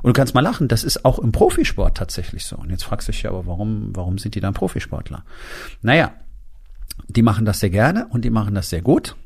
Und 0.02 0.08
du 0.08 0.12
kannst 0.12 0.34
mal 0.34 0.40
lachen, 0.40 0.68
das 0.68 0.84
ist 0.84 1.04
auch 1.04 1.18
im 1.18 1.32
Profisport 1.32 1.96
tatsächlich 1.96 2.44
so. 2.44 2.56
Und 2.56 2.70
jetzt 2.70 2.84
fragst 2.84 3.08
du 3.08 3.12
dich 3.12 3.22
ja, 3.22 3.30
aber 3.30 3.46
warum, 3.46 3.90
warum 3.94 4.18
sind 4.18 4.34
die 4.34 4.40
dann 4.40 4.54
Profisportler? 4.54 5.24
Naja, 5.82 6.12
die 7.08 7.22
machen 7.22 7.44
das 7.44 7.60
sehr 7.60 7.70
gerne 7.70 8.06
und 8.08 8.24
die 8.24 8.30
machen 8.30 8.54
das 8.54 8.70
sehr 8.70 8.82
gut. 8.82 9.16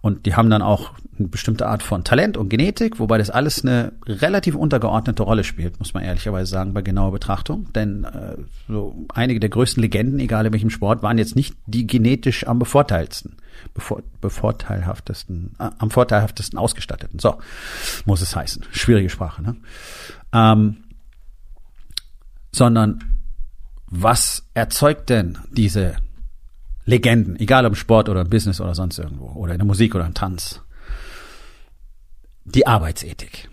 Und 0.00 0.26
die 0.26 0.34
haben 0.34 0.48
dann 0.50 0.62
auch 0.62 0.92
eine 1.18 1.28
bestimmte 1.28 1.66
Art 1.66 1.82
von 1.82 2.04
Talent 2.04 2.36
und 2.36 2.48
Genetik, 2.48 3.00
wobei 3.00 3.18
das 3.18 3.30
alles 3.30 3.64
eine 3.64 3.92
relativ 4.06 4.54
untergeordnete 4.54 5.22
Rolle 5.22 5.44
spielt, 5.44 5.78
muss 5.78 5.94
man 5.94 6.04
ehrlicherweise 6.04 6.50
sagen, 6.50 6.72
bei 6.72 6.82
genauer 6.82 7.12
Betrachtung. 7.12 7.72
Denn 7.72 8.04
äh, 8.04 8.36
so 8.68 9.06
einige 9.12 9.40
der 9.40 9.50
größten 9.50 9.82
Legenden, 9.82 10.20
egal 10.20 10.46
in 10.46 10.52
welchem 10.52 10.70
Sport, 10.70 11.02
waren 11.02 11.18
jetzt 11.18 11.36
nicht 11.36 11.56
die 11.66 11.86
genetisch 11.86 12.46
am 12.46 12.58
bevorteilsten, 12.58 13.36
bevor, 13.74 14.02
bevorteilhaftesten, 14.20 15.56
äh, 15.58 15.70
am 15.78 15.90
vorteilhaftesten 15.90 16.58
ausgestatteten. 16.58 17.18
So 17.18 17.38
muss 18.04 18.20
es 18.20 18.36
heißen. 18.36 18.64
Schwierige 18.70 19.10
Sprache, 19.10 19.42
ne? 19.42 19.56
Ähm, 20.32 20.76
sondern 22.52 23.02
was 23.90 24.48
erzeugt 24.54 25.10
denn 25.10 25.38
diese 25.50 25.96
Legenden, 26.88 27.38
egal 27.38 27.66
ob 27.66 27.72
im 27.72 27.76
Sport 27.76 28.08
oder 28.08 28.22
im 28.22 28.30
Business 28.30 28.60
oder 28.60 28.74
sonst 28.74 28.98
irgendwo, 28.98 29.26
oder 29.32 29.52
in 29.52 29.58
der 29.58 29.66
Musik 29.66 29.94
oder 29.94 30.06
im 30.06 30.14
Tanz. 30.14 30.62
Die 32.46 32.66
Arbeitsethik. 32.66 33.50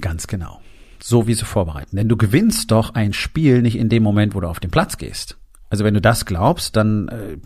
Ganz 0.00 0.26
genau. 0.26 0.60
so 1.00 1.26
wie 1.26 1.34
sie 1.34 1.44
vorbereiten. 1.44 1.96
Denn 1.96 2.08
du 2.08 2.16
gewinnst 2.16 2.70
doch 2.70 2.94
ein 2.94 3.12
Spiel 3.12 3.62
nicht 3.62 3.76
in 3.76 3.88
dem 3.88 4.02
Moment, 4.02 4.34
wo 4.34 4.40
du 4.40 4.48
auf 4.48 4.60
den 4.60 4.70
Platz 4.70 4.96
gehst. 4.96 5.36
Also 5.70 5.84
wenn 5.84 5.94
du 5.94 6.00
das 6.00 6.24
glaubst, 6.24 6.76
dann 6.76 7.08
äh, 7.08 7.36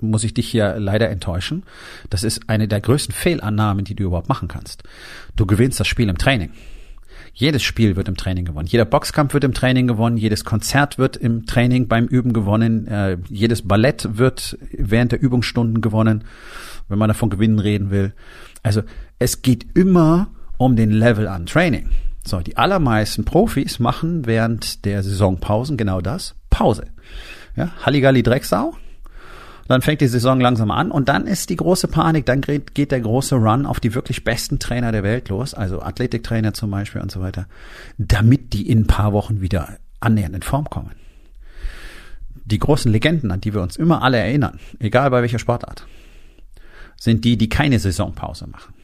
muss 0.00 0.24
ich 0.24 0.34
dich 0.34 0.48
hier 0.48 0.78
leider 0.78 1.08
enttäuschen. 1.08 1.62
Das 2.10 2.22
ist 2.22 2.48
eine 2.48 2.68
der 2.68 2.80
größten 2.80 3.14
Fehlannahmen, 3.14 3.84
die 3.84 3.94
du 3.94 4.04
überhaupt 4.04 4.28
machen 4.28 4.48
kannst. 4.48 4.82
Du 5.36 5.46
gewinnst 5.46 5.80
das 5.80 5.86
Spiel 5.86 6.08
im 6.08 6.18
Training. 6.18 6.50
Jedes 7.34 7.62
Spiel 7.62 7.96
wird 7.96 8.08
im 8.08 8.16
Training 8.16 8.44
gewonnen. 8.44 8.68
Jeder 8.68 8.84
Boxkampf 8.84 9.32
wird 9.32 9.44
im 9.44 9.54
Training 9.54 9.86
gewonnen. 9.86 10.16
Jedes 10.16 10.44
Konzert 10.44 10.98
wird 10.98 11.16
im 11.16 11.46
Training 11.46 11.88
beim 11.88 12.06
Üben 12.06 12.32
gewonnen. 12.32 12.86
Äh, 12.86 13.18
jedes 13.28 13.66
Ballett 13.66 14.18
wird 14.18 14.58
während 14.70 15.12
der 15.12 15.22
Übungsstunden 15.22 15.80
gewonnen, 15.80 16.24
wenn 16.88 16.98
man 16.98 17.08
davon 17.08 17.30
gewinnen 17.30 17.58
reden 17.58 17.90
will. 17.90 18.12
Also 18.62 18.82
es 19.18 19.42
geht 19.42 19.66
immer 19.74 20.28
um 20.58 20.76
den 20.76 20.90
Level 20.90 21.26
an 21.26 21.46
Training. 21.46 21.88
So, 22.24 22.40
die 22.40 22.56
allermeisten 22.56 23.24
Profis 23.24 23.78
machen 23.78 24.26
während 24.26 24.84
der 24.84 25.02
Saisonpausen 25.02 25.76
genau 25.76 26.00
das. 26.00 26.34
Pause. 26.50 26.86
Ja, 27.56 27.72
Halligalli 27.84 28.22
Drecksau. 28.22 28.74
Dann 29.68 29.82
fängt 29.82 30.00
die 30.00 30.08
Saison 30.08 30.40
langsam 30.40 30.70
an 30.70 30.90
und 30.90 31.08
dann 31.08 31.26
ist 31.26 31.50
die 31.50 31.56
große 31.56 31.88
Panik, 31.88 32.26
dann 32.26 32.40
geht 32.40 32.90
der 32.90 33.00
große 33.00 33.36
Run 33.36 33.64
auf 33.64 33.80
die 33.80 33.94
wirklich 33.94 34.24
besten 34.24 34.58
Trainer 34.58 34.92
der 34.92 35.02
Welt 35.02 35.28
los, 35.28 35.54
also 35.54 35.80
Athletiktrainer 35.80 36.52
zum 36.52 36.70
Beispiel 36.70 37.00
und 37.00 37.10
so 37.10 37.20
weiter, 37.20 37.46
damit 37.98 38.52
die 38.52 38.68
in 38.68 38.80
ein 38.80 38.86
paar 38.86 39.12
Wochen 39.12 39.40
wieder 39.40 39.78
annähernd 40.00 40.34
in 40.34 40.42
Form 40.42 40.68
kommen. 40.68 40.92
Die 42.44 42.58
großen 42.58 42.90
Legenden, 42.90 43.30
an 43.30 43.40
die 43.40 43.54
wir 43.54 43.62
uns 43.62 43.76
immer 43.76 44.02
alle 44.02 44.18
erinnern, 44.18 44.58
egal 44.80 45.10
bei 45.10 45.22
welcher 45.22 45.38
Sportart, 45.38 45.86
sind 46.96 47.24
die, 47.24 47.36
die 47.36 47.48
keine 47.48 47.78
Saisonpause 47.78 48.48
machen 48.48 48.74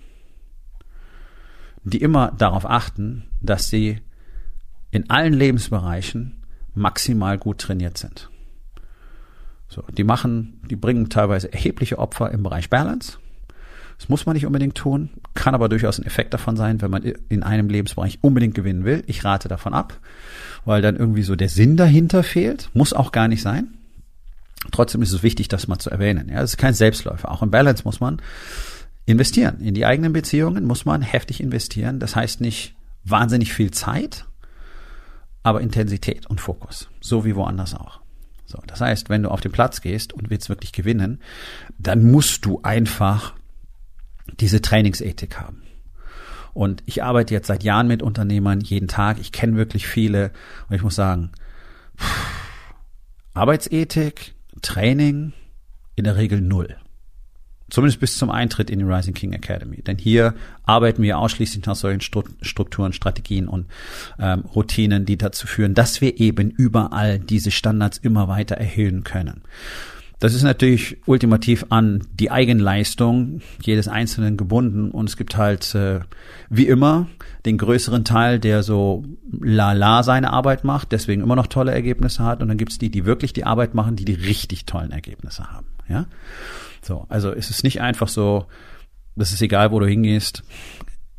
die 1.91 2.01
immer 2.01 2.33
darauf 2.33 2.69
achten, 2.69 3.25
dass 3.41 3.69
sie 3.69 4.01
in 4.91 5.11
allen 5.11 5.35
Lebensbereichen 5.35 6.43
maximal 6.75 7.39
gut 7.39 7.59
trainiert 7.59 7.99
sind. 7.99 8.31
So, 9.69 9.83
die 9.97 10.05
machen, 10.05 10.61
die 10.71 10.77
bringen 10.77 11.11
teilweise 11.11 11.53
erhebliche 11.53 11.99
Opfer 11.99 12.31
im 12.31 12.43
Bereich 12.43 12.71
Balance. 12.71 13.19
Das 13.99 14.09
muss 14.09 14.27
man 14.27 14.35
nicht 14.35 14.47
unbedingt 14.47 14.77
tun, 14.77 15.11
kann 15.35 15.55
aber 15.55 15.69
durchaus 15.69 15.99
ein 15.99 16.07
Effekt 16.07 16.33
davon 16.33 16.57
sein, 16.57 16.81
wenn 16.81 16.91
man 16.91 17.03
in 17.03 17.43
einem 17.43 17.69
Lebensbereich 17.69 18.19
unbedingt 18.23 18.55
gewinnen 18.55 18.85
will. 18.85 19.03
Ich 19.07 19.25
rate 19.25 19.49
davon 19.49 19.75
ab, 19.75 19.99
weil 20.65 20.83
dann 20.83 20.97
irgendwie 20.97 21.25
so 21.25 21.35
der 21.35 21.49
Sinn 21.49 21.77
dahinter 21.77 22.23
fehlt. 22.23 22.71
Muss 22.75 22.93
auch 22.93 23.11
gar 23.11 23.27
nicht 23.27 23.43
sein. 23.43 23.75
Trotzdem 24.71 25.03
ist 25.03 25.13
es 25.13 25.23
wichtig, 25.23 25.49
das 25.49 25.69
mal 25.69 25.79
zu 25.79 25.91
erwähnen. 25.91 26.29
Ja, 26.29 26.43
es 26.43 26.53
ist 26.53 26.57
kein 26.59 26.75
Selbstläufer. 26.75 27.31
Auch 27.31 27.43
im 27.43 27.51
Balance 27.51 27.83
muss 27.85 28.01
man 28.01 28.23
investieren. 29.05 29.61
In 29.61 29.75
die 29.75 29.87
eigenen 29.87 30.13
Beziehungen 30.13 30.65
muss 30.65 30.85
man 30.85 31.03
heftig 31.03 31.41
investieren. 31.41 31.99
Das 31.99 32.15
heißt 32.15 32.41
nicht 32.41 32.77
wahnsinnig 33.05 33.53
viel 33.53 33.71
Zeit, 33.73 34.27
aber 35.43 35.61
Intensität 35.61 36.27
und 36.27 36.41
Fokus. 36.41 36.89
So 37.01 37.25
wie 37.25 37.35
woanders 37.35 37.75
auch. 37.75 38.01
So, 38.49 38.59
das 38.67 38.81
heißt, 38.81 39.11
wenn 39.11 39.23
du 39.23 39.31
auf 39.31 39.43
den 39.43 39.53
Platz 39.53 39.83
gehst 39.83 40.15
und 40.15 40.31
willst 40.31 40.49
wirklich 40.49 40.73
gewinnen, 40.73 41.21
dann 41.77 42.11
musst 42.11 42.47
du 42.47 42.61
einfach 42.63 43.35
diese 44.41 44.63
Trainingsethik 44.63 45.39
haben. 45.39 45.63
Und 46.55 46.83
ich 46.87 47.03
arbeite 47.03 47.35
jetzt 47.35 47.49
seit 47.49 47.63
Jahren 47.63 47.89
mit 47.89 48.03
Unternehmern 48.03 48.63
jeden 48.63 48.89
Tag. 48.89 49.19
Ich 49.21 49.33
kenne 49.33 49.57
wirklich 49.57 49.87
viele 49.87 50.33
und 50.69 50.77
ich 50.77 50.83
muss 50.83 50.95
sagen, 50.95 51.31
Arbeitsethik, 53.35 54.35
Training 54.63 55.35
in 55.95 56.05
der 56.05 56.17
Regel 56.17 56.41
null. 56.41 56.79
Zumindest 57.71 58.01
bis 58.01 58.17
zum 58.17 58.31
Eintritt 58.31 58.71
in 58.71 58.79
die 58.79 58.85
Rising 58.85 59.15
King 59.15 59.33
Academy. 59.33 59.83
Denn 59.83 59.99
hier 59.99 60.35
arbeiten 60.65 61.03
wir 61.03 61.19
ausschließlich 61.19 61.67
nach 61.67 61.77
solchen 61.77 62.01
Strukturen, 62.01 62.93
Strategien 62.93 63.47
und 63.47 63.67
ähm, 64.19 64.45
Routinen, 64.55 65.05
die 65.05 65.19
dazu 65.19 65.47
führen, 65.47 65.75
dass 65.75 66.01
wir 66.01 66.19
eben 66.19 66.51
überall 66.51 67.19
diese 67.19 67.51
Standards 67.51 67.99
immer 67.99 68.29
weiter 68.29 68.57
erhöhen 68.57 69.05
können. 69.05 69.43
Das 70.21 70.35
ist 70.35 70.43
natürlich 70.43 70.97
ultimativ 71.07 71.67
an 71.69 72.03
die 72.13 72.33
Eigenleistung 72.33 73.41
jedes 73.63 73.87
Einzelnen 73.87 74.37
gebunden 74.37 74.91
und 74.91 75.09
es 75.09 75.17
gibt 75.17 75.37
halt 75.37 75.75
äh, 75.77 76.01
wie 76.51 76.67
immer 76.67 77.07
den 77.47 77.57
größeren 77.57 78.05
Teil, 78.05 78.41
der 78.41 78.65
so 78.65 79.05
la 79.41 79.75
la 79.75 80.03
seine 80.03 80.33
Arbeit 80.33 80.65
macht, 80.65 80.91
deswegen 80.91 81.23
immer 81.23 81.37
noch 81.37 81.47
tolle 81.47 81.71
Ergebnisse 81.71 82.25
hat 82.25 82.43
und 82.43 82.49
dann 82.49 82.59
gibt's 82.59 82.79
die, 82.79 82.91
die 82.91 83.05
wirklich 83.05 83.33
die 83.33 83.45
Arbeit 83.45 83.75
machen, 83.75 83.95
die 83.95 84.05
die 84.05 84.15
richtig 84.15 84.65
tollen 84.65 84.91
Ergebnisse 84.91 85.53
haben. 85.53 85.67
Ja. 85.89 86.07
So, 86.89 87.05
also 87.11 87.33
es 87.35 87.51
ist 87.51 87.65
nicht 87.65 87.83
einfach 87.83 88.09
so, 88.09 88.47
das 89.15 89.35
ist 89.35 89.43
egal, 89.43 89.73
wo 89.73 89.79
du 89.79 89.87
hingehst, 89.87 90.43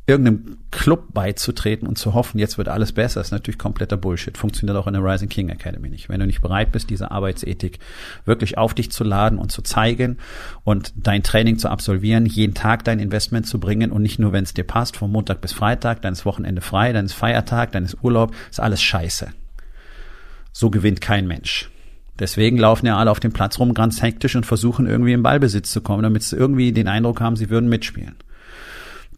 irgendeinem 0.07 0.57
Club 0.71 1.13
beizutreten 1.13 1.87
und 1.87 1.99
zu 1.99 2.15
hoffen, 2.15 2.39
jetzt 2.39 2.57
wird 2.57 2.69
alles 2.69 2.91
besser, 2.91 3.21
ist 3.21 3.29
natürlich 3.29 3.59
kompletter 3.59 3.95
Bullshit. 3.95 4.35
Funktioniert 4.35 4.75
auch 4.75 4.87
in 4.87 4.93
der 4.93 5.03
Rising 5.03 5.29
King 5.29 5.49
Academy 5.49 5.87
nicht. 5.87 6.09
Wenn 6.09 6.19
du 6.19 6.25
nicht 6.25 6.41
bereit 6.41 6.71
bist, 6.71 6.89
diese 6.89 7.11
Arbeitsethik 7.11 7.77
wirklich 8.25 8.57
auf 8.57 8.73
dich 8.73 8.91
zu 8.91 9.03
laden 9.03 9.37
und 9.37 9.51
zu 9.51 9.61
zeigen 9.61 10.17
und 10.63 10.91
dein 10.95 11.21
Training 11.21 11.59
zu 11.59 11.69
absolvieren, 11.69 12.25
jeden 12.25 12.55
Tag 12.55 12.83
dein 12.83 12.97
Investment 12.97 13.45
zu 13.45 13.59
bringen 13.59 13.91
und 13.91 14.01
nicht 14.01 14.17
nur, 14.17 14.33
wenn 14.33 14.45
es 14.45 14.55
dir 14.55 14.65
passt, 14.65 14.97
von 14.97 15.11
Montag 15.11 15.39
bis 15.39 15.53
Freitag, 15.53 16.01
dann 16.01 16.13
ist 16.13 16.25
Wochenende 16.25 16.61
frei, 16.61 16.93
dann 16.93 17.05
ist 17.05 17.13
Feiertag, 17.13 17.73
dann 17.73 17.85
ist 17.85 17.97
Urlaub, 18.01 18.33
ist 18.49 18.59
alles 18.59 18.81
scheiße. 18.81 19.31
So 20.51 20.71
gewinnt 20.71 20.99
kein 20.99 21.27
Mensch. 21.27 21.69
Deswegen 22.19 22.57
laufen 22.57 22.85
ja 22.85 22.97
alle 22.97 23.11
auf 23.11 23.19
dem 23.19 23.31
Platz 23.31 23.59
rum 23.59 23.73
ganz 23.73 24.01
hektisch 24.01 24.35
und 24.35 24.45
versuchen 24.45 24.87
irgendwie 24.87 25.13
im 25.13 25.23
Ballbesitz 25.23 25.71
zu 25.71 25.81
kommen, 25.81 26.03
damit 26.03 26.23
sie 26.23 26.35
irgendwie 26.35 26.71
den 26.71 26.87
Eindruck 26.87 27.21
haben, 27.21 27.35
sie 27.35 27.49
würden 27.49 27.69
mitspielen. 27.69 28.15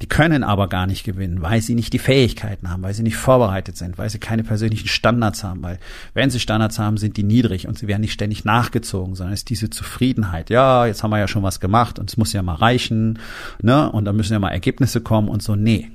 Die 0.02 0.08
können 0.08 0.44
aber 0.44 0.68
gar 0.68 0.88
nicht 0.88 1.04
gewinnen, 1.04 1.44
weil 1.44 1.62
sie 1.62 1.76
nicht 1.76 1.94
die 1.94 2.00
Fähigkeiten 2.00 2.72
haben, 2.72 2.82
weil 2.82 2.96
sie 2.96 3.04
nicht 3.04 3.18
vorbereitet 3.18 3.78
sind, 3.78 4.00
weil 4.00 4.10
sie 4.10 4.18
keine 4.18 4.44
persönlichen 4.44 4.88
Standards 4.88 5.44
haben, 5.44 5.62
weil 5.62 5.78
wenn 6.16 6.32
sie 6.32 6.40
Standards 6.40 6.80
haben, 6.80 6.98
sind 6.98 7.18
die 7.18 7.24
niedrig 7.24 7.68
und 7.68 7.78
sie 7.78 7.88
werden 7.88 8.02
nicht 8.02 8.14
ständig 8.14 8.44
nachgezogen, 8.44 9.14
sondern 9.14 9.34
es 9.34 9.42
ist 9.42 9.50
diese 9.52 9.70
Zufriedenheit. 9.70 10.50
Ja, 10.50 10.88
jetzt 10.88 11.04
haben 11.04 11.12
wir 11.12 11.20
ja 11.20 11.28
schon 11.28 11.44
was 11.44 11.60
gemacht 11.60 12.00
und 12.00 12.10
es 12.10 12.18
muss 12.18 12.34
ja 12.34 12.42
mal 12.42 12.56
reichen, 12.56 13.20
ne? 13.62 13.92
Und 13.92 14.06
da 14.06 14.14
müssen 14.14 14.34
ja 14.34 14.40
mal 14.40 14.50
Ergebnisse 14.50 15.02
kommen 15.02 15.28
und 15.28 15.44
so. 15.44 15.56
Nee. 15.56 15.92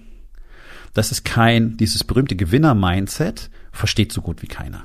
Das 0.94 1.10
ist 1.10 1.24
kein, 1.24 1.76
dieses 1.76 2.04
berühmte 2.04 2.36
Gewinner-Mindset 2.36 3.50
versteht 3.72 4.12
so 4.12 4.22
gut 4.22 4.40
wie 4.40 4.46
keiner. 4.46 4.84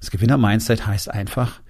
Das 0.00 0.10
Gewinner-Mindset 0.10 0.86
heißt 0.86 1.10
einfach, 1.10 1.60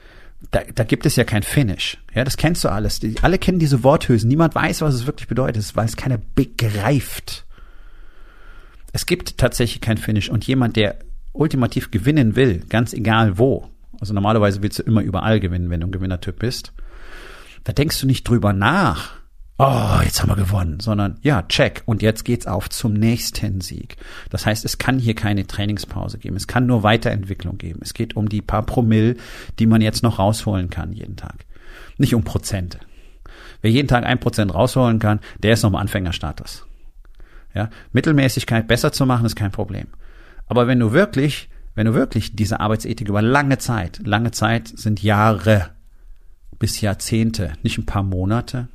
da, 0.50 0.60
da 0.74 0.84
gibt 0.84 1.06
es 1.06 1.16
ja 1.16 1.24
kein 1.24 1.42
Finish. 1.42 1.98
Ja, 2.14 2.24
das 2.24 2.36
kennst 2.36 2.64
du 2.64 2.68
alles. 2.68 3.00
Die, 3.00 3.16
alle 3.22 3.38
kennen 3.38 3.58
diese 3.58 3.82
Worthülsen. 3.82 4.28
Niemand 4.28 4.54
weiß, 4.54 4.82
was 4.82 4.94
es 4.94 5.06
wirklich 5.06 5.28
bedeutet, 5.28 5.74
weil 5.74 5.86
es 5.86 5.96
keiner 5.96 6.18
begreift. 6.34 7.44
Es 8.92 9.06
gibt 9.06 9.38
tatsächlich 9.38 9.80
kein 9.80 9.98
Finish. 9.98 10.28
Und 10.28 10.46
jemand, 10.46 10.76
der 10.76 10.98
ultimativ 11.32 11.90
gewinnen 11.90 12.36
will, 12.36 12.64
ganz 12.68 12.92
egal 12.92 13.38
wo, 13.38 13.68
also 14.00 14.14
normalerweise 14.14 14.62
willst 14.62 14.78
du 14.78 14.82
immer 14.84 15.02
überall 15.02 15.40
gewinnen, 15.40 15.70
wenn 15.70 15.80
du 15.80 15.88
ein 15.88 15.92
Gewinnertyp 15.92 16.38
bist, 16.38 16.72
da 17.64 17.72
denkst 17.72 18.00
du 18.00 18.06
nicht 18.06 18.28
drüber 18.28 18.52
nach, 18.52 19.17
oh, 19.58 20.00
jetzt 20.04 20.22
haben 20.22 20.30
wir 20.30 20.36
gewonnen, 20.36 20.80
sondern 20.80 21.18
ja, 21.22 21.42
check. 21.42 21.82
Und 21.84 22.00
jetzt 22.00 22.24
geht's 22.24 22.46
auf 22.46 22.70
zum 22.70 22.92
nächsten 22.92 23.60
Sieg. 23.60 23.96
Das 24.30 24.46
heißt, 24.46 24.64
es 24.64 24.78
kann 24.78 24.98
hier 24.98 25.14
keine 25.14 25.46
Trainingspause 25.46 26.18
geben. 26.18 26.36
Es 26.36 26.46
kann 26.46 26.66
nur 26.66 26.84
Weiterentwicklung 26.84 27.58
geben. 27.58 27.80
Es 27.82 27.92
geht 27.92 28.16
um 28.16 28.28
die 28.28 28.40
paar 28.40 28.64
Promille, 28.64 29.16
die 29.58 29.66
man 29.66 29.80
jetzt 29.80 30.02
noch 30.02 30.18
rausholen 30.18 30.70
kann 30.70 30.92
jeden 30.92 31.16
Tag. 31.16 31.44
Nicht 31.98 32.14
um 32.14 32.24
Prozente. 32.24 32.78
Wer 33.60 33.72
jeden 33.72 33.88
Tag 33.88 34.04
ein 34.04 34.20
Prozent 34.20 34.54
rausholen 34.54 35.00
kann, 35.00 35.20
der 35.42 35.54
ist 35.54 35.62
noch 35.62 35.70
im 35.70 35.76
Anfängerstatus. 35.76 36.64
Ja, 37.54 37.70
Mittelmäßigkeit 37.92 38.68
besser 38.68 38.92
zu 38.92 39.04
machen 39.04 39.26
ist 39.26 39.34
kein 39.34 39.50
Problem. 39.50 39.88
Aber 40.46 40.68
wenn 40.68 40.78
du 40.78 40.92
wirklich, 40.92 41.48
wenn 41.74 41.86
du 41.86 41.94
wirklich 41.94 42.36
diese 42.36 42.60
Arbeitsethik 42.60 43.08
über 43.08 43.22
lange 43.22 43.58
Zeit, 43.58 44.00
lange 44.06 44.30
Zeit 44.30 44.68
sind 44.68 45.02
Jahre 45.02 45.70
bis 46.60 46.80
Jahrzehnte, 46.80 47.52
nicht 47.62 47.78
ein 47.78 47.86
paar 47.86 48.04
Monate, 48.04 48.68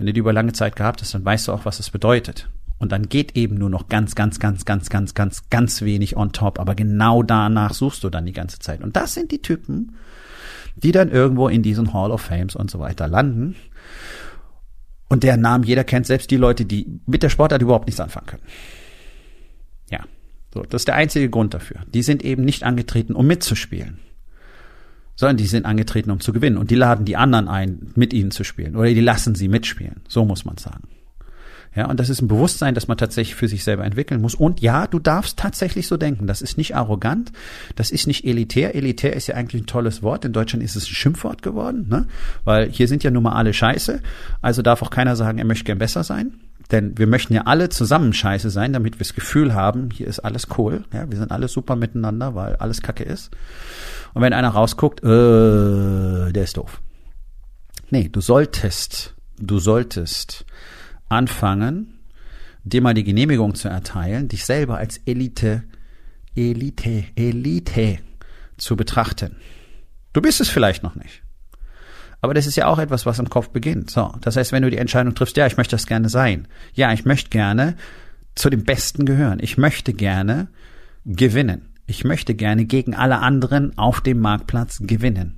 wenn 0.00 0.06
du 0.06 0.14
die 0.14 0.20
über 0.20 0.32
lange 0.32 0.54
Zeit 0.54 0.76
gehabt 0.76 1.02
hast, 1.02 1.12
dann 1.12 1.26
weißt 1.26 1.48
du 1.48 1.52
auch, 1.52 1.66
was 1.66 1.78
es 1.78 1.90
bedeutet. 1.90 2.48
Und 2.78 2.90
dann 2.90 3.10
geht 3.10 3.36
eben 3.36 3.56
nur 3.56 3.68
noch 3.68 3.90
ganz, 3.90 4.14
ganz, 4.14 4.40
ganz, 4.40 4.64
ganz, 4.64 4.88
ganz, 4.88 5.12
ganz, 5.12 5.50
ganz 5.50 5.82
wenig 5.82 6.16
on 6.16 6.32
top. 6.32 6.58
Aber 6.58 6.74
genau 6.74 7.22
danach 7.22 7.74
suchst 7.74 8.02
du 8.02 8.08
dann 8.08 8.24
die 8.24 8.32
ganze 8.32 8.58
Zeit. 8.60 8.80
Und 8.80 8.96
das 8.96 9.12
sind 9.12 9.30
die 9.30 9.42
Typen, 9.42 9.96
die 10.74 10.90
dann 10.92 11.10
irgendwo 11.10 11.48
in 11.48 11.62
diesen 11.62 11.92
Hall 11.92 12.12
of 12.12 12.22
Fames 12.22 12.56
und 12.56 12.70
so 12.70 12.78
weiter 12.78 13.08
landen. 13.08 13.56
Und 15.10 15.22
deren 15.22 15.42
Namen 15.42 15.64
jeder 15.64 15.84
kennt, 15.84 16.06
selbst 16.06 16.30
die 16.30 16.38
Leute, 16.38 16.64
die 16.64 17.02
mit 17.04 17.22
der 17.22 17.28
Sportart 17.28 17.60
überhaupt 17.60 17.84
nichts 17.84 18.00
anfangen 18.00 18.26
können. 18.26 18.42
Ja, 19.90 20.00
so, 20.54 20.62
das 20.62 20.80
ist 20.80 20.88
der 20.88 20.94
einzige 20.94 21.28
Grund 21.28 21.52
dafür. 21.52 21.82
Die 21.92 22.02
sind 22.02 22.24
eben 22.24 22.46
nicht 22.46 22.62
angetreten, 22.62 23.14
um 23.14 23.26
mitzuspielen 23.26 23.98
sondern 25.20 25.36
die 25.36 25.44
sind 25.44 25.66
angetreten, 25.66 26.10
um 26.10 26.20
zu 26.20 26.32
gewinnen. 26.32 26.56
Und 26.56 26.70
die 26.70 26.76
laden 26.76 27.04
die 27.04 27.14
anderen 27.14 27.46
ein, 27.46 27.92
mit 27.94 28.14
ihnen 28.14 28.30
zu 28.30 28.42
spielen. 28.42 28.74
Oder 28.74 28.88
die 28.88 29.02
lassen 29.02 29.34
sie 29.34 29.48
mitspielen. 29.48 29.96
So 30.08 30.24
muss 30.24 30.46
man 30.46 30.56
sagen. 30.56 30.88
Ja, 31.76 31.90
und 31.90 32.00
das 32.00 32.08
ist 32.08 32.22
ein 32.22 32.26
Bewusstsein, 32.28 32.74
das 32.74 32.88
man 32.88 32.96
tatsächlich 32.96 33.34
für 33.34 33.46
sich 33.46 33.62
selber 33.62 33.84
entwickeln 33.84 34.22
muss. 34.22 34.34
Und 34.34 34.62
ja, 34.62 34.86
du 34.86 34.98
darfst 34.98 35.38
tatsächlich 35.38 35.88
so 35.88 35.98
denken. 35.98 36.26
Das 36.26 36.40
ist 36.40 36.56
nicht 36.56 36.74
arrogant, 36.74 37.32
das 37.76 37.90
ist 37.90 38.06
nicht 38.06 38.24
elitär. 38.24 38.74
Elitär 38.74 39.14
ist 39.14 39.26
ja 39.26 39.34
eigentlich 39.34 39.62
ein 39.62 39.66
tolles 39.66 40.02
Wort. 40.02 40.24
In 40.24 40.32
Deutschland 40.32 40.64
ist 40.64 40.74
es 40.74 40.84
ein 40.84 40.94
Schimpfwort 40.94 41.42
geworden, 41.42 41.86
ne? 41.90 42.06
Weil 42.44 42.70
hier 42.70 42.88
sind 42.88 43.04
ja 43.04 43.10
nun 43.10 43.24
mal 43.24 43.34
alle 43.34 43.52
scheiße. 43.52 44.00
Also 44.40 44.62
darf 44.62 44.80
auch 44.80 44.90
keiner 44.90 45.16
sagen, 45.16 45.36
er 45.36 45.44
möchte 45.44 45.64
gern 45.64 45.76
besser 45.76 46.02
sein. 46.02 46.32
Denn 46.70 46.96
wir 46.96 47.06
möchten 47.06 47.34
ja 47.34 47.42
alle 47.42 47.68
zusammen 47.68 48.12
scheiße 48.12 48.50
sein, 48.50 48.72
damit 48.72 48.94
wir 48.94 49.00
das 49.00 49.14
Gefühl 49.14 49.54
haben, 49.54 49.90
hier 49.90 50.06
ist 50.06 50.20
alles 50.20 50.46
cool. 50.56 50.84
Ja, 50.92 51.10
wir 51.10 51.18
sind 51.18 51.32
alle 51.32 51.48
super 51.48 51.74
miteinander, 51.76 52.34
weil 52.34 52.56
alles 52.56 52.80
Kacke 52.80 53.04
ist. 53.04 53.30
Und 54.14 54.22
wenn 54.22 54.32
einer 54.32 54.50
rausguckt, 54.50 55.02
äh, 55.02 56.32
der 56.32 56.44
ist 56.44 56.56
doof. 56.56 56.80
Nee, 57.90 58.08
du 58.08 58.20
solltest, 58.20 59.14
du 59.38 59.58
solltest 59.58 60.44
anfangen, 61.08 61.98
dir 62.62 62.82
mal 62.82 62.94
die 62.94 63.04
Genehmigung 63.04 63.54
zu 63.54 63.68
erteilen, 63.68 64.28
dich 64.28 64.44
selber 64.44 64.78
als 64.78 64.98
Elite, 65.06 65.64
Elite, 66.36 67.04
Elite 67.16 67.98
zu 68.56 68.76
betrachten. 68.76 69.36
Du 70.12 70.20
bist 70.20 70.40
es 70.40 70.48
vielleicht 70.48 70.82
noch 70.82 70.94
nicht. 70.94 71.22
Aber 72.20 72.34
das 72.34 72.46
ist 72.46 72.56
ja 72.56 72.66
auch 72.66 72.78
etwas, 72.78 73.06
was 73.06 73.18
im 73.18 73.30
Kopf 73.30 73.48
beginnt. 73.48 73.90
So, 73.90 74.12
das 74.20 74.36
heißt, 74.36 74.52
wenn 74.52 74.62
du 74.62 74.70
die 74.70 74.76
Entscheidung 74.76 75.14
triffst, 75.14 75.36
ja, 75.36 75.46
ich 75.46 75.56
möchte 75.56 75.74
das 75.74 75.86
gerne 75.86 76.08
sein. 76.08 76.48
Ja, 76.74 76.92
ich 76.92 77.04
möchte 77.04 77.30
gerne 77.30 77.76
zu 78.34 78.50
den 78.50 78.64
Besten 78.64 79.06
gehören. 79.06 79.38
Ich 79.40 79.56
möchte 79.56 79.92
gerne 79.92 80.48
gewinnen. 81.04 81.68
Ich 81.86 82.04
möchte 82.04 82.34
gerne 82.34 82.66
gegen 82.66 82.94
alle 82.94 83.18
anderen 83.18 83.76
auf 83.78 84.00
dem 84.00 84.20
Marktplatz 84.20 84.80
gewinnen. 84.82 85.36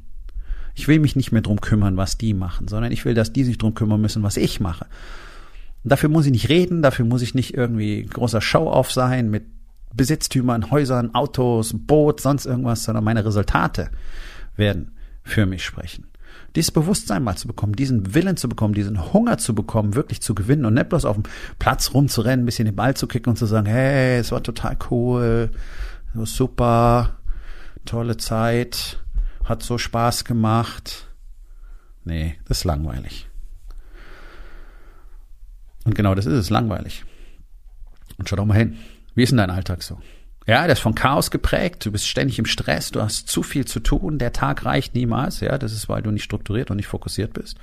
Ich 0.75 0.89
will 0.89 0.99
mich 0.99 1.17
nicht 1.17 1.33
mehr 1.33 1.43
drum 1.43 1.61
kümmern, 1.61 1.97
was 1.97 2.19
die 2.19 2.35
machen, 2.35 2.67
sondern 2.69 2.93
ich 2.93 3.05
will, 3.05 3.15
dass 3.15 3.33
die 3.33 3.45
sich 3.45 3.59
drum 3.59 3.75
kümmern 3.75 4.01
müssen, 4.01 4.23
was 4.23 4.37
ich 4.37 4.59
mache. 4.59 4.87
Und 5.85 5.91
dafür 5.93 6.09
muss 6.09 6.27
ich 6.27 6.33
nicht 6.33 6.49
reden, 6.49 6.83
dafür 6.83 7.05
muss 7.05 7.23
ich 7.23 7.35
nicht 7.35 7.55
irgendwie 7.55 8.03
großer 8.03 8.41
Show-off 8.41 8.91
sein 8.91 9.31
mit 9.31 9.45
Besitztümern, 9.95 10.71
Häusern, 10.71 11.15
Autos, 11.15 11.75
Boot, 11.75 12.21
sonst 12.21 12.47
irgendwas, 12.47 12.85
sondern 12.85 13.05
meine 13.05 13.25
Resultate 13.25 13.91
werden 14.57 14.93
für 15.23 15.47
mich 15.47 15.65
sprechen 15.65 16.12
dieses 16.55 16.71
Bewusstsein 16.71 17.23
mal 17.23 17.37
zu 17.37 17.47
bekommen, 17.47 17.75
diesen 17.75 18.15
Willen 18.15 18.37
zu 18.37 18.49
bekommen, 18.49 18.75
diesen 18.75 19.12
Hunger 19.12 19.39
zu 19.39 19.55
bekommen, 19.55 19.95
wirklich 19.95 20.21
zu 20.21 20.35
gewinnen 20.35 20.65
und 20.65 20.75
nicht 20.75 20.89
bloß 20.89 21.05
auf 21.05 21.17
dem 21.17 21.25
Platz 21.59 21.95
rumzurennen, 21.95 22.43
ein 22.43 22.47
bisschen 22.47 22.67
den 22.67 22.77
Ball 22.77 22.95
zu 22.95 23.07
kicken 23.07 23.31
und 23.31 23.37
zu 23.37 23.47
sagen, 23.47 23.67
hey, 23.67 24.19
es 24.19 24.33
war 24.33 24.43
total 24.43 24.77
cool, 24.91 25.51
super, 26.15 27.17
tolle 27.85 28.17
Zeit, 28.17 28.99
hat 29.45 29.62
so 29.62 29.79
Spaß 29.79 30.25
gemacht. 30.25 31.09
Nee, 32.05 32.37
das 32.47 32.59
ist 32.59 32.65
langweilig. 32.65 33.29
Und 35.85 35.95
genau 35.95 36.15
das 36.15 36.27
ist 36.27 36.35
es, 36.35 36.51
langweilig. 36.51 37.05
Und 38.19 38.29
schau 38.29 38.37
doch 38.37 38.45
mal 38.45 38.59
hin. 38.59 38.77
Wie 39.15 39.23
ist 39.23 39.31
denn 39.31 39.39
dein 39.39 39.51
Alltag 39.51 39.83
so? 39.83 39.99
Ja, 40.46 40.62
der 40.62 40.72
ist 40.72 40.80
von 40.80 40.94
Chaos 40.94 41.30
geprägt. 41.30 41.87
Du 41.87 41.92
bist 41.92 42.08
ständig 42.08 42.38
im 42.38 42.46
Stress. 42.46 42.90
Du 42.90 43.00
hast 43.00 43.28
zu 43.28 43.42
viel 43.42 43.64
zu 43.64 43.80
tun. 43.80 44.18
Der 44.18 44.32
Tag 44.32 44.64
reicht 44.64 44.94
niemals. 44.94 45.40
Ja, 45.40 45.56
das 45.58 45.72
ist, 45.72 45.88
weil 45.88 46.02
du 46.02 46.11
nicht 46.11 46.25
strukturiert 46.25 46.70
und 46.70 46.76
nicht 46.76 46.88
fokussiert 46.88 47.32
bist. 47.32 47.58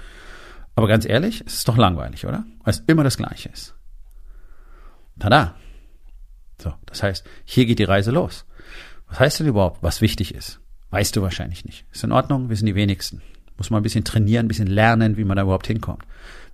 Aber 0.76 0.88
ganz 0.88 1.06
ehrlich, 1.06 1.44
es 1.46 1.56
ist 1.56 1.68
doch 1.68 1.78
langweilig, 1.78 2.26
oder? 2.26 2.46
Weil 2.64 2.72
es 2.72 2.84
immer 2.88 3.04
das 3.04 3.18
Gleiche 3.18 3.50
ist. 3.50 3.76
Tada. 5.20 5.56
So, 6.62 6.74
das 6.86 7.04
heißt, 7.04 7.26
hier 7.44 7.66
geht 7.66 7.80
die 7.80 7.84
Reise 7.84 8.12
los. 8.12 8.46
Was 9.08 9.20
heißt 9.20 9.40
denn 9.40 9.48
überhaupt, 9.48 9.84
was 9.84 10.02
wichtig 10.02 10.34
ist? 10.34 10.60
Weißt 10.92 11.16
du 11.16 11.22
wahrscheinlich 11.22 11.66
nicht. 11.66 11.86
Ist 11.92 12.04
in 12.04 12.12
Ordnung, 12.12 12.50
wir 12.50 12.56
sind 12.56 12.68
die 12.68 12.76
wenigsten. 12.76 13.22
Muss 13.58 13.70
man 13.70 13.82
ein 13.82 13.84
bisschen 13.84 14.06
trainieren, 14.06 14.46
ein 14.46 14.48
bisschen 14.48 14.68
lernen, 14.68 15.18
wie 15.18 15.26
man 15.26 15.36
da 15.36 15.44
überhaupt 15.44 15.68
hinkommt. 15.68 16.04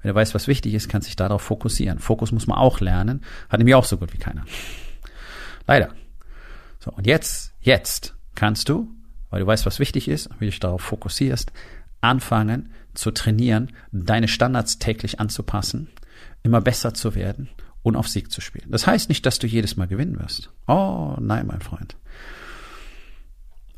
Wenn 0.01 0.09
du 0.09 0.15
weißt, 0.15 0.33
was 0.33 0.47
wichtig 0.47 0.73
ist, 0.73 0.89
kannst 0.89 1.07
du 1.07 1.09
dich 1.09 1.15
darauf 1.15 1.41
fokussieren. 1.41 1.99
Fokus 1.99 2.31
muss 2.31 2.47
man 2.47 2.57
auch 2.57 2.79
lernen. 2.79 3.23
Hat 3.49 3.59
nämlich 3.59 3.75
auch 3.75 3.85
so 3.85 3.97
gut 3.97 4.13
wie 4.13 4.17
keiner. 4.17 4.43
Leider. 5.67 5.89
So, 6.85 6.91
und 6.91 7.07
jetzt, 7.07 7.51
jetzt 7.61 8.13
kannst 8.35 8.69
du, 8.69 8.87
weil 9.31 9.39
du 9.39 9.47
weißt, 9.47 9.65
was 9.65 9.79
wichtig 9.79 10.07
ist, 10.07 10.29
wie 10.39 10.45
du 10.45 10.51
dich 10.51 10.59
darauf 10.59 10.81
fokussierst, 10.81 11.51
anfangen 11.99 12.69
zu 12.93 13.09
trainieren, 13.09 13.71
deine 13.91 14.27
Standards 14.27 14.77
täglich 14.77 15.19
anzupassen, 15.19 15.89
immer 16.43 16.61
besser 16.61 16.93
zu 16.93 17.15
werden 17.15 17.49
und 17.81 17.95
auf 17.95 18.07
Sieg 18.07 18.31
zu 18.31 18.39
spielen. 18.39 18.69
Das 18.69 18.85
heißt 18.85 19.09
nicht, 19.09 19.25
dass 19.25 19.39
du 19.39 19.47
jedes 19.47 19.77
Mal 19.77 19.87
gewinnen 19.87 20.19
wirst. 20.19 20.51
Oh, 20.67 21.15
nein, 21.19 21.47
mein 21.47 21.61
Freund. 21.61 21.97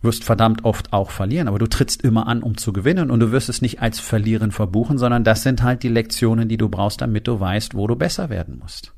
Du 0.02 0.10
wirst 0.10 0.26
verdammt 0.26 0.66
oft 0.66 0.92
auch 0.92 1.10
verlieren, 1.10 1.48
aber 1.48 1.60
du 1.60 1.68
trittst 1.68 2.02
immer 2.02 2.28
an, 2.28 2.44
um 2.44 2.58
zu 2.58 2.74
gewinnen 2.74 3.10
und 3.10 3.22
du 3.22 3.32
wirst 3.32 3.48
es 3.48 3.62
nicht 3.62 3.82
als 3.82 4.02
Verlieren 4.02 4.52
verbuchen, 4.52 4.98
sondern 4.98 5.24
das 5.24 5.44
sind 5.44 5.64
halt 5.64 5.82
die 5.84 5.88
Lektionen, 5.88 6.50
die 6.50 6.58
du 6.58 6.68
brauchst, 6.68 7.00
damit 7.00 7.26
du 7.28 7.40
weißt, 7.40 7.74
wo 7.74 7.88
du 7.88 7.96
besser 7.96 8.30
werden 8.30 8.60
musst. 8.60 8.94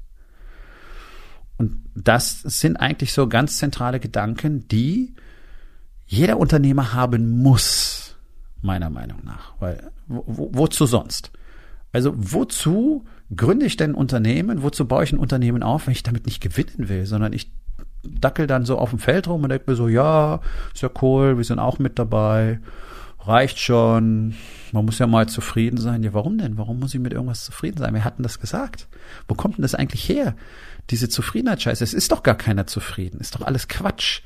Und 1.59 1.83
das 1.93 2.41
sind 2.41 2.77
eigentlich 2.77 3.11
so 3.13 3.27
ganz 3.27 3.57
zentrale 3.57 3.99
Gedanken, 3.99 4.67
die 4.69 5.13
jeder 6.07 6.39
Unternehmer 6.39 6.93
haben 6.93 7.41
muss, 7.43 8.15
meiner 8.61 8.89
Meinung 8.89 9.19
nach. 9.25 9.53
Weil, 9.59 9.91
wo, 10.07 10.49
wozu 10.53 10.85
sonst? 10.85 11.31
Also, 11.91 12.13
wozu 12.15 13.03
gründe 13.35 13.65
ich 13.65 13.75
denn 13.75 13.91
ein 13.91 13.95
Unternehmen? 13.95 14.63
Wozu 14.63 14.87
baue 14.87 15.03
ich 15.03 15.11
ein 15.11 15.19
Unternehmen 15.19 15.61
auf, 15.61 15.85
wenn 15.85 15.91
ich 15.91 16.01
damit 16.01 16.25
nicht 16.25 16.41
gewinnen 16.41 16.87
will, 16.87 17.05
sondern 17.05 17.33
ich 17.33 17.51
dackel 18.03 18.47
dann 18.47 18.65
so 18.65 18.77
auf 18.77 18.91
dem 18.91 18.99
Feld 18.99 19.27
rum 19.27 19.43
und 19.43 19.49
denke 19.49 19.69
mir 19.69 19.75
so, 19.75 19.89
ja, 19.89 20.39
ist 20.73 20.81
ja 20.81 20.89
cool, 21.01 21.37
wir 21.37 21.43
sind 21.43 21.59
auch 21.59 21.77
mit 21.77 21.99
dabei, 21.99 22.59
reicht 23.19 23.59
schon, 23.59 24.33
man 24.71 24.85
muss 24.85 24.99
ja 24.99 25.07
mal 25.07 25.27
zufrieden 25.27 25.77
sein. 25.77 26.03
Ja, 26.03 26.13
warum 26.13 26.37
denn? 26.37 26.57
Warum 26.57 26.79
muss 26.79 26.93
ich 26.93 27.01
mit 27.01 27.11
irgendwas 27.11 27.43
zufrieden 27.43 27.77
sein? 27.77 27.93
Wer 27.93 28.05
hat 28.05 28.17
denn 28.17 28.23
das 28.23 28.39
gesagt? 28.39 28.87
Wo 29.27 29.35
kommt 29.35 29.57
denn 29.57 29.63
das 29.63 29.75
eigentlich 29.75 30.07
her? 30.07 30.35
Diese 30.89 31.09
Zufriedenheitsscheiße, 31.09 31.83
es 31.83 31.93
ist 31.93 32.11
doch 32.11 32.23
gar 32.23 32.35
keiner 32.35 32.67
zufrieden, 32.67 33.19
ist 33.19 33.35
doch 33.35 33.41
alles 33.41 33.67
Quatsch. 33.67 34.21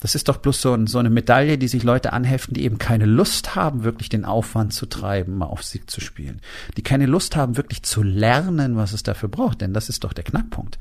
Das 0.00 0.14
ist 0.14 0.28
doch 0.28 0.38
bloß 0.38 0.62
so, 0.62 0.86
so 0.86 0.98
eine 0.98 1.10
Medaille, 1.10 1.58
die 1.58 1.68
sich 1.68 1.82
Leute 1.82 2.14
anheften, 2.14 2.54
die 2.54 2.64
eben 2.64 2.78
keine 2.78 3.04
Lust 3.04 3.54
haben, 3.54 3.84
wirklich 3.84 4.08
den 4.08 4.24
Aufwand 4.24 4.72
zu 4.72 4.86
treiben, 4.86 5.36
mal 5.36 5.46
auf 5.46 5.62
Sieg 5.62 5.90
zu 5.90 6.00
spielen. 6.00 6.40
Die 6.78 6.82
keine 6.82 7.04
Lust 7.04 7.36
haben, 7.36 7.58
wirklich 7.58 7.82
zu 7.82 8.02
lernen, 8.02 8.76
was 8.76 8.94
es 8.94 9.02
dafür 9.02 9.28
braucht, 9.28 9.60
denn 9.60 9.74
das 9.74 9.90
ist 9.90 10.04
doch 10.04 10.14
der 10.14 10.24
Knackpunkt. 10.24 10.78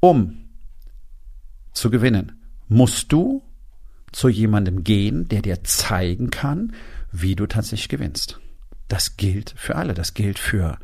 Um 0.00 0.44
zu 1.72 1.90
gewinnen, 1.90 2.32
musst 2.68 3.12
du 3.12 3.42
zu 4.12 4.28
jemandem 4.28 4.84
gehen, 4.84 5.28
der 5.28 5.40
dir 5.40 5.64
zeigen 5.64 6.30
kann, 6.30 6.74
wie 7.12 7.34
du 7.34 7.46
tatsächlich 7.46 7.88
gewinnst. 7.88 8.40
Das 8.88 9.16
gilt 9.16 9.54
für 9.56 9.76
alle. 9.76 9.94
Das 9.94 10.14
gilt 10.14 10.38
für 10.38 10.78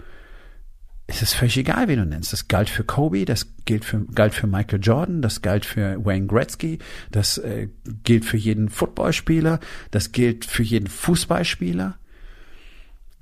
es 1.12 1.20
ist 1.20 1.34
völlig 1.34 1.58
egal, 1.58 1.88
wen 1.88 1.98
du 1.98 2.06
nennst. 2.06 2.32
Das 2.32 2.48
galt 2.48 2.70
für 2.70 2.84
Kobe, 2.84 3.26
das 3.26 3.46
gilt 3.66 3.84
für, 3.84 4.00
galt 4.14 4.32
für 4.32 4.46
Michael 4.46 4.80
Jordan, 4.82 5.20
das 5.20 5.42
galt 5.42 5.66
für 5.66 6.02
Wayne 6.04 6.26
Gretzky, 6.26 6.78
das 7.10 7.36
äh, 7.36 7.68
gilt 8.02 8.24
für 8.24 8.38
jeden 8.38 8.70
Footballspieler, 8.70 9.60
das 9.90 10.12
gilt 10.12 10.46
für 10.46 10.62
jeden 10.62 10.86
Fußballspieler, 10.86 11.98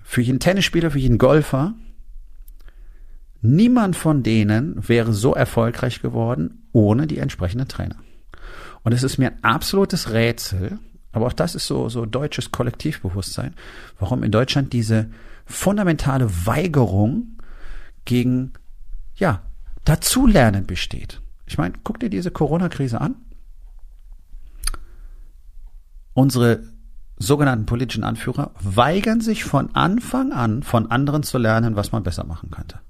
für 0.05 0.21
jeden 0.21 0.39
Tennisspieler, 0.39 0.93
für 0.93 1.01
jeden 1.01 1.19
Golfer. 1.19 1.75
Niemand 3.43 3.97
von 3.97 4.23
denen 4.23 4.89
wäre 4.89 5.13
so 5.13 5.35
erfolgreich 5.35 6.01
geworden 6.01 6.69
ohne 6.73 7.09
die 7.09 7.19
entsprechenden 7.19 7.67
Trainer. 7.67 7.97
Und 8.83 8.93
es 8.93 9.03
ist 9.03 9.19
mir 9.19 9.33
ein 9.33 9.43
absolutes 9.43 10.13
Rätsel, 10.13 10.79
aber 11.11 11.27
auch 11.27 11.33
das 11.33 11.57
ist 11.57 11.67
so, 11.67 11.89
so 11.89 12.07
deutsches 12.07 12.53
Kollektivbewusstsein, 12.53 13.55
warum 13.99 14.23
in 14.23 14.31
Deutschland 14.31 14.73
diese 14.73 15.11
fundamentale 15.45 16.31
Weigerung 16.47 17.40
gegen, 18.05 18.53
ja, 19.15 19.43
Dazulernen 19.85 20.67
besteht. 20.67 21.21
Ich 21.47 21.59
meine, 21.59 21.75
guck 21.83 21.99
dir 22.01 22.11
diese 22.11 22.31
Corona-Krise 22.31 23.01
an. 23.01 23.17
Unsere 26.13 26.63
sogenannten 27.19 27.67
politischen 27.67 28.05
Anführer 28.05 28.53
weigern 28.61 29.21
sich 29.21 29.45
von 29.45 29.75
Anfang 29.75 30.33
an 30.33 30.63
von 30.63 30.91
anderen 30.91 31.23
zu 31.23 31.39
lernen, 31.39 31.77
was 31.77 31.93
man 31.93 32.03
besser 32.03 32.25
machen 32.25 32.51
könnte. 32.51 32.81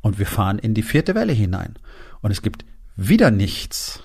Und 0.00 0.18
wir 0.18 0.26
fahren 0.26 0.58
in 0.58 0.74
die 0.74 0.82
vierte 0.82 1.14
Welle 1.14 1.32
hinein. 1.32 1.78
Und 2.20 2.30
es 2.30 2.42
gibt 2.42 2.64
wieder 2.96 3.30
nichts 3.30 4.02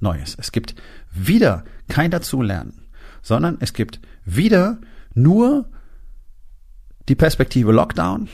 Neues. 0.00 0.36
Es 0.38 0.52
gibt 0.52 0.74
wieder 1.12 1.64
kein 1.88 2.10
Dazulernen, 2.10 2.86
sondern 3.22 3.56
es 3.60 3.72
gibt 3.72 4.00
wieder 4.24 4.78
nur 5.14 5.68
die 7.08 7.14
Perspektive 7.14 7.72
Lockdown, 7.72 8.28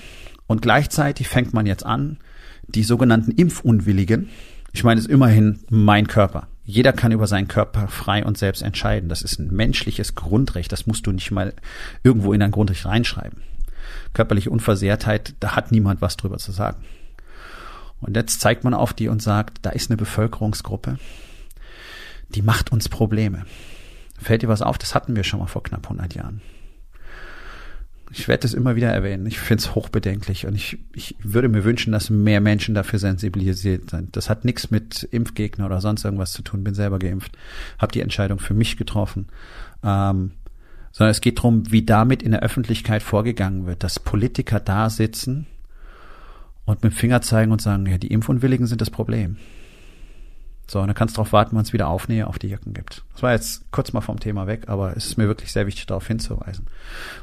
und 0.48 0.62
gleichzeitig 0.62 1.28
fängt 1.28 1.54
man 1.54 1.66
jetzt 1.66 1.86
an, 1.86 2.18
die 2.66 2.82
sogenannten 2.82 3.30
Impfunwilligen, 3.30 4.28
ich 4.72 4.84
meine, 4.84 4.98
es 4.98 5.06
ist 5.06 5.12
immerhin 5.12 5.60
mein 5.70 6.08
Körper. 6.08 6.46
Jeder 6.64 6.92
kann 6.92 7.12
über 7.12 7.26
seinen 7.26 7.48
Körper 7.48 7.88
frei 7.88 8.24
und 8.24 8.36
selbst 8.36 8.62
entscheiden. 8.62 9.08
Das 9.08 9.22
ist 9.22 9.38
ein 9.38 9.54
menschliches 9.54 10.14
Grundrecht. 10.14 10.70
Das 10.70 10.86
musst 10.86 11.06
du 11.06 11.12
nicht 11.12 11.30
mal 11.30 11.54
irgendwo 12.02 12.32
in 12.32 12.42
ein 12.42 12.50
Grundrecht 12.50 12.84
reinschreiben. 12.84 13.42
Körperliche 14.12 14.50
Unversehrtheit, 14.50 15.34
da 15.40 15.56
hat 15.56 15.72
niemand 15.72 16.02
was 16.02 16.16
drüber 16.16 16.36
zu 16.36 16.52
sagen. 16.52 16.84
Und 18.00 18.16
jetzt 18.16 18.40
zeigt 18.40 18.64
man 18.64 18.74
auf 18.74 18.92
die 18.92 19.08
und 19.08 19.22
sagt, 19.22 19.58
da 19.62 19.70
ist 19.70 19.90
eine 19.90 19.96
Bevölkerungsgruppe, 19.96 20.98
die 22.28 22.42
macht 22.42 22.70
uns 22.70 22.88
Probleme. 22.88 23.44
Fällt 24.18 24.42
dir 24.42 24.48
was 24.48 24.62
auf? 24.62 24.78
Das 24.78 24.94
hatten 24.94 25.16
wir 25.16 25.24
schon 25.24 25.40
mal 25.40 25.46
vor 25.46 25.62
knapp 25.62 25.84
100 25.84 26.14
Jahren. 26.14 26.42
Ich 28.10 28.26
werde 28.26 28.46
es 28.46 28.54
immer 28.54 28.74
wieder 28.74 28.88
erwähnen. 28.88 29.26
Ich 29.26 29.38
finde 29.38 29.62
es 29.62 29.74
hochbedenklich 29.74 30.46
und 30.46 30.54
ich, 30.54 30.78
ich 30.94 31.14
würde 31.22 31.48
mir 31.48 31.64
wünschen, 31.64 31.92
dass 31.92 32.08
mehr 32.08 32.40
Menschen 32.40 32.74
dafür 32.74 32.98
sensibilisiert 32.98 33.90
sind. 33.90 34.16
Das 34.16 34.30
hat 34.30 34.44
nichts 34.44 34.70
mit 34.70 35.02
Impfgegner 35.10 35.66
oder 35.66 35.80
sonst 35.80 36.04
irgendwas 36.04 36.32
zu 36.32 36.42
tun. 36.42 36.64
Bin 36.64 36.74
selber 36.74 36.98
geimpft, 36.98 37.36
habe 37.78 37.92
die 37.92 38.00
Entscheidung 38.00 38.38
für 38.38 38.54
mich 38.54 38.76
getroffen. 38.76 39.26
Ähm, 39.82 40.32
sondern 40.92 41.10
es 41.10 41.20
geht 41.20 41.38
darum, 41.38 41.70
wie 41.70 41.84
damit 41.84 42.22
in 42.22 42.30
der 42.30 42.42
Öffentlichkeit 42.42 43.02
vorgegangen 43.02 43.66
wird, 43.66 43.84
dass 43.84 44.00
Politiker 44.00 44.58
da 44.58 44.88
sitzen 44.88 45.46
und 46.64 46.82
mit 46.82 46.92
dem 46.92 46.96
Finger 46.96 47.20
zeigen 47.20 47.52
und 47.52 47.62
sagen, 47.62 47.86
ja, 47.86 47.98
die 47.98 48.12
Impfunwilligen 48.12 48.66
sind 48.66 48.80
das 48.80 48.90
Problem. 48.90 49.36
So, 50.70 50.80
und 50.80 50.88
dann 50.88 50.94
kannst 50.94 51.16
du 51.16 51.20
darauf 51.20 51.32
warten, 51.32 51.56
wann 51.56 51.64
es 51.64 51.72
wieder 51.72 51.88
Aufnähe 51.88 52.26
auf 52.26 52.38
die 52.38 52.48
Jacken 52.48 52.74
gibt. 52.74 53.02
Das 53.14 53.22
war 53.22 53.32
jetzt 53.32 53.72
kurz 53.72 53.94
mal 53.94 54.02
vom 54.02 54.20
Thema 54.20 54.46
weg, 54.46 54.64
aber 54.68 54.94
es 54.96 55.06
ist 55.06 55.16
mir 55.16 55.26
wirklich 55.26 55.50
sehr 55.50 55.66
wichtig, 55.66 55.86
darauf 55.86 56.06
hinzuweisen. 56.06 56.66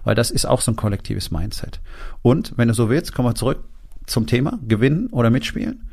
Weil 0.03 0.15
das 0.15 0.31
ist 0.31 0.45
auch 0.45 0.61
so 0.61 0.71
ein 0.71 0.75
kollektives 0.75 1.29
Mindset. 1.29 1.79
Und 2.23 2.57
wenn 2.57 2.67
du 2.67 2.73
so 2.73 2.89
willst, 2.89 3.13
kommen 3.13 3.29
wir 3.29 3.35
zurück 3.35 3.63
zum 4.07 4.25
Thema, 4.25 4.57
gewinnen 4.67 5.07
oder 5.11 5.29
mitspielen. 5.29 5.87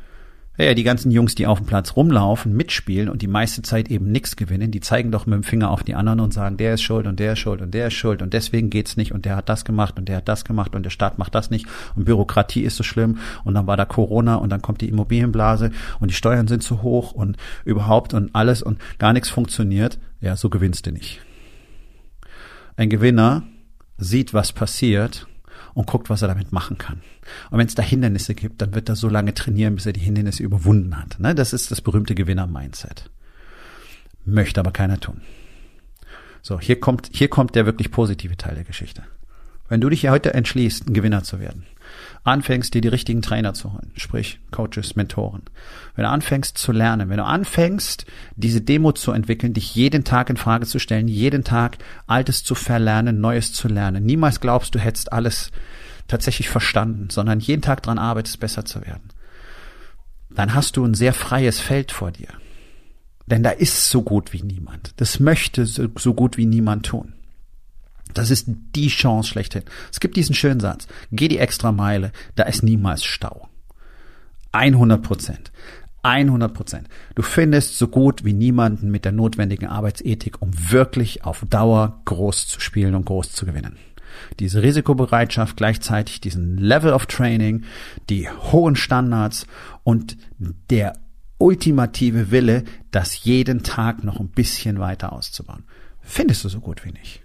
Ja, 0.58 0.74
die 0.74 0.82
ganzen 0.82 1.10
Jungs, 1.10 1.34
die 1.34 1.46
auf 1.46 1.58
dem 1.58 1.66
Platz 1.66 1.96
rumlaufen, 1.96 2.54
mitspielen 2.54 3.08
und 3.08 3.22
die 3.22 3.26
meiste 3.26 3.62
Zeit 3.62 3.90
eben 3.90 4.12
nichts 4.12 4.36
gewinnen, 4.36 4.70
die 4.70 4.80
zeigen 4.80 5.10
doch 5.10 5.24
mit 5.24 5.34
dem 5.34 5.44
Finger 5.44 5.70
auf 5.70 5.82
die 5.82 5.94
anderen 5.94 6.20
und 6.20 6.34
sagen, 6.34 6.58
der 6.58 6.74
ist 6.74 6.82
schuld 6.82 7.06
und 7.06 7.18
der 7.18 7.32
ist 7.32 7.38
schuld 7.38 7.62
und 7.62 7.72
der 7.72 7.86
ist 7.86 7.94
schuld 7.94 8.20
und 8.20 8.34
deswegen 8.34 8.68
geht's 8.68 8.98
nicht 8.98 9.12
und 9.12 9.24
der 9.24 9.36
hat 9.36 9.48
das 9.48 9.64
gemacht 9.64 9.98
und 9.98 10.10
der 10.10 10.18
hat 10.18 10.28
das 10.28 10.44
gemacht 10.44 10.74
und 10.74 10.82
der 10.82 10.90
Staat 10.90 11.16
macht 11.16 11.34
das 11.34 11.48
nicht 11.48 11.66
und 11.96 12.04
Bürokratie 12.04 12.64
ist 12.64 12.76
so 12.76 12.82
schlimm 12.82 13.18
und 13.44 13.54
dann 13.54 13.66
war 13.66 13.78
da 13.78 13.86
Corona 13.86 14.34
und 14.34 14.50
dann 14.50 14.60
kommt 14.60 14.82
die 14.82 14.90
Immobilienblase 14.90 15.70
und 16.00 16.10
die 16.10 16.14
Steuern 16.14 16.46
sind 16.46 16.62
zu 16.62 16.82
hoch 16.82 17.12
und 17.12 17.38
überhaupt 17.64 18.12
und 18.12 18.34
alles 18.34 18.62
und 18.62 18.78
gar 18.98 19.14
nichts 19.14 19.30
funktioniert. 19.30 19.98
Ja, 20.20 20.36
so 20.36 20.50
gewinnst 20.50 20.84
du 20.84 20.92
nicht. 20.92 21.22
Ein 22.76 22.90
Gewinner 22.90 23.42
sieht, 23.96 24.34
was 24.34 24.52
passiert 24.52 25.26
und 25.74 25.86
guckt, 25.86 26.10
was 26.10 26.22
er 26.22 26.28
damit 26.28 26.52
machen 26.52 26.78
kann. 26.78 27.00
Und 27.50 27.58
wenn 27.58 27.66
es 27.66 27.74
da 27.74 27.82
Hindernisse 27.82 28.34
gibt, 28.34 28.60
dann 28.62 28.74
wird 28.74 28.88
er 28.88 28.96
so 28.96 29.08
lange 29.08 29.34
trainieren, 29.34 29.74
bis 29.74 29.86
er 29.86 29.92
die 29.92 30.00
Hindernisse 30.00 30.42
überwunden 30.42 30.98
hat. 30.98 31.18
Ne? 31.18 31.34
Das 31.34 31.52
ist 31.52 31.70
das 31.70 31.80
berühmte 31.80 32.14
Gewinner-Mindset. 32.14 33.10
Möchte 34.24 34.60
aber 34.60 34.72
keiner 34.72 35.00
tun. 35.00 35.20
So, 36.42 36.60
hier 36.60 36.80
kommt, 36.80 37.10
hier 37.12 37.28
kommt 37.28 37.54
der 37.54 37.66
wirklich 37.66 37.90
positive 37.90 38.36
Teil 38.36 38.54
der 38.54 38.64
Geschichte. 38.64 39.02
Wenn 39.68 39.80
du 39.80 39.88
dich 39.88 40.02
hier 40.02 40.10
heute 40.10 40.34
entschließt, 40.34 40.88
ein 40.88 40.94
Gewinner 40.94 41.22
zu 41.22 41.40
werden, 41.40 41.64
anfängst, 42.24 42.74
dir 42.74 42.80
die 42.80 42.88
richtigen 42.88 43.22
Trainer 43.22 43.54
zu 43.54 43.72
holen, 43.72 43.90
sprich 43.96 44.40
Coaches, 44.50 44.94
Mentoren, 44.94 45.42
wenn 45.96 46.04
du 46.04 46.10
anfängst 46.10 46.56
zu 46.56 46.72
lernen, 46.72 47.08
wenn 47.08 47.16
du 47.16 47.24
anfängst, 47.24 48.06
diese 48.36 48.60
Demo 48.60 48.92
zu 48.92 49.12
entwickeln, 49.12 49.54
dich 49.54 49.74
jeden 49.74 50.04
Tag 50.04 50.30
in 50.30 50.36
Frage 50.36 50.66
zu 50.66 50.78
stellen, 50.78 51.08
jeden 51.08 51.44
Tag 51.44 51.78
Altes 52.06 52.44
zu 52.44 52.54
verlernen, 52.54 53.20
Neues 53.20 53.52
zu 53.52 53.68
lernen, 53.68 54.04
niemals 54.04 54.40
glaubst, 54.40 54.74
du 54.74 54.78
hättest 54.78 55.12
alles 55.12 55.50
tatsächlich 56.06 56.48
verstanden, 56.48 57.08
sondern 57.10 57.40
jeden 57.40 57.62
Tag 57.62 57.82
dran 57.82 57.98
arbeitest, 57.98 58.38
besser 58.40 58.64
zu 58.64 58.82
werden, 58.82 59.10
dann 60.30 60.54
hast 60.54 60.76
du 60.76 60.84
ein 60.84 60.94
sehr 60.94 61.14
freies 61.14 61.60
Feld 61.60 61.92
vor 61.92 62.12
dir. 62.12 62.28
Denn 63.26 63.42
da 63.42 63.50
ist 63.50 63.88
so 63.88 64.02
gut 64.02 64.32
wie 64.32 64.42
niemand. 64.42 64.94
Das 64.96 65.20
möchte 65.20 65.64
so, 65.64 65.88
so 65.96 66.12
gut 66.12 66.36
wie 66.36 66.46
niemand 66.46 66.86
tun. 66.86 67.14
Das 68.14 68.30
ist 68.30 68.48
die 68.74 68.88
Chance 68.88 69.30
schlechthin. 69.30 69.64
Es 69.90 70.00
gibt 70.00 70.16
diesen 70.16 70.34
schönen 70.34 70.60
Satz. 70.60 70.86
Geh 71.10 71.28
die 71.28 71.38
extra 71.38 71.72
Meile, 71.72 72.12
da 72.34 72.44
ist 72.44 72.62
niemals 72.62 73.04
Stau. 73.04 73.48
100 74.52 75.02
Prozent. 75.02 75.52
100 76.02 76.52
Prozent. 76.52 76.88
Du 77.14 77.22
findest 77.22 77.78
so 77.78 77.88
gut 77.88 78.24
wie 78.24 78.32
niemanden 78.32 78.90
mit 78.90 79.04
der 79.04 79.12
notwendigen 79.12 79.68
Arbeitsethik, 79.68 80.42
um 80.42 80.50
wirklich 80.70 81.24
auf 81.24 81.44
Dauer 81.48 82.02
groß 82.04 82.48
zu 82.48 82.60
spielen 82.60 82.94
und 82.94 83.06
groß 83.06 83.32
zu 83.32 83.46
gewinnen. 83.46 83.76
Diese 84.40 84.62
Risikobereitschaft, 84.62 85.56
gleichzeitig 85.56 86.20
diesen 86.20 86.58
Level 86.58 86.92
of 86.92 87.06
Training, 87.06 87.64
die 88.10 88.28
hohen 88.28 88.76
Standards 88.76 89.46
und 89.84 90.16
der 90.70 90.94
ultimative 91.38 92.30
Wille, 92.30 92.64
das 92.90 93.24
jeden 93.24 93.62
Tag 93.62 94.04
noch 94.04 94.20
ein 94.20 94.28
bisschen 94.28 94.80
weiter 94.80 95.12
auszubauen. 95.12 95.64
Findest 96.00 96.44
du 96.44 96.48
so 96.48 96.60
gut 96.60 96.84
wie 96.84 96.92
nicht. 96.92 97.22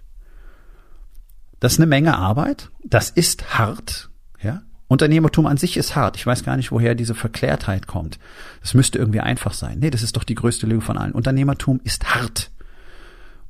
Das 1.60 1.72
ist 1.72 1.78
eine 1.78 1.86
Menge 1.86 2.16
Arbeit. 2.16 2.70
Das 2.84 3.10
ist 3.10 3.58
hart. 3.58 4.10
Ja. 4.42 4.62
Unternehmertum 4.86 5.46
an 5.46 5.56
sich 5.56 5.76
ist 5.76 5.96
hart. 5.96 6.16
Ich 6.16 6.26
weiß 6.26 6.44
gar 6.44 6.56
nicht, 6.56 6.72
woher 6.72 6.94
diese 6.94 7.14
Verklärtheit 7.14 7.86
kommt. 7.86 8.18
Das 8.62 8.74
müsste 8.74 8.98
irgendwie 8.98 9.20
einfach 9.20 9.52
sein. 9.52 9.78
Nee, 9.80 9.90
das 9.90 10.02
ist 10.02 10.16
doch 10.16 10.24
die 10.24 10.34
größte 10.34 10.66
Lüge 10.66 10.80
von 10.80 10.96
allen. 10.96 11.12
Unternehmertum 11.12 11.80
ist 11.84 12.14
hart. 12.14 12.50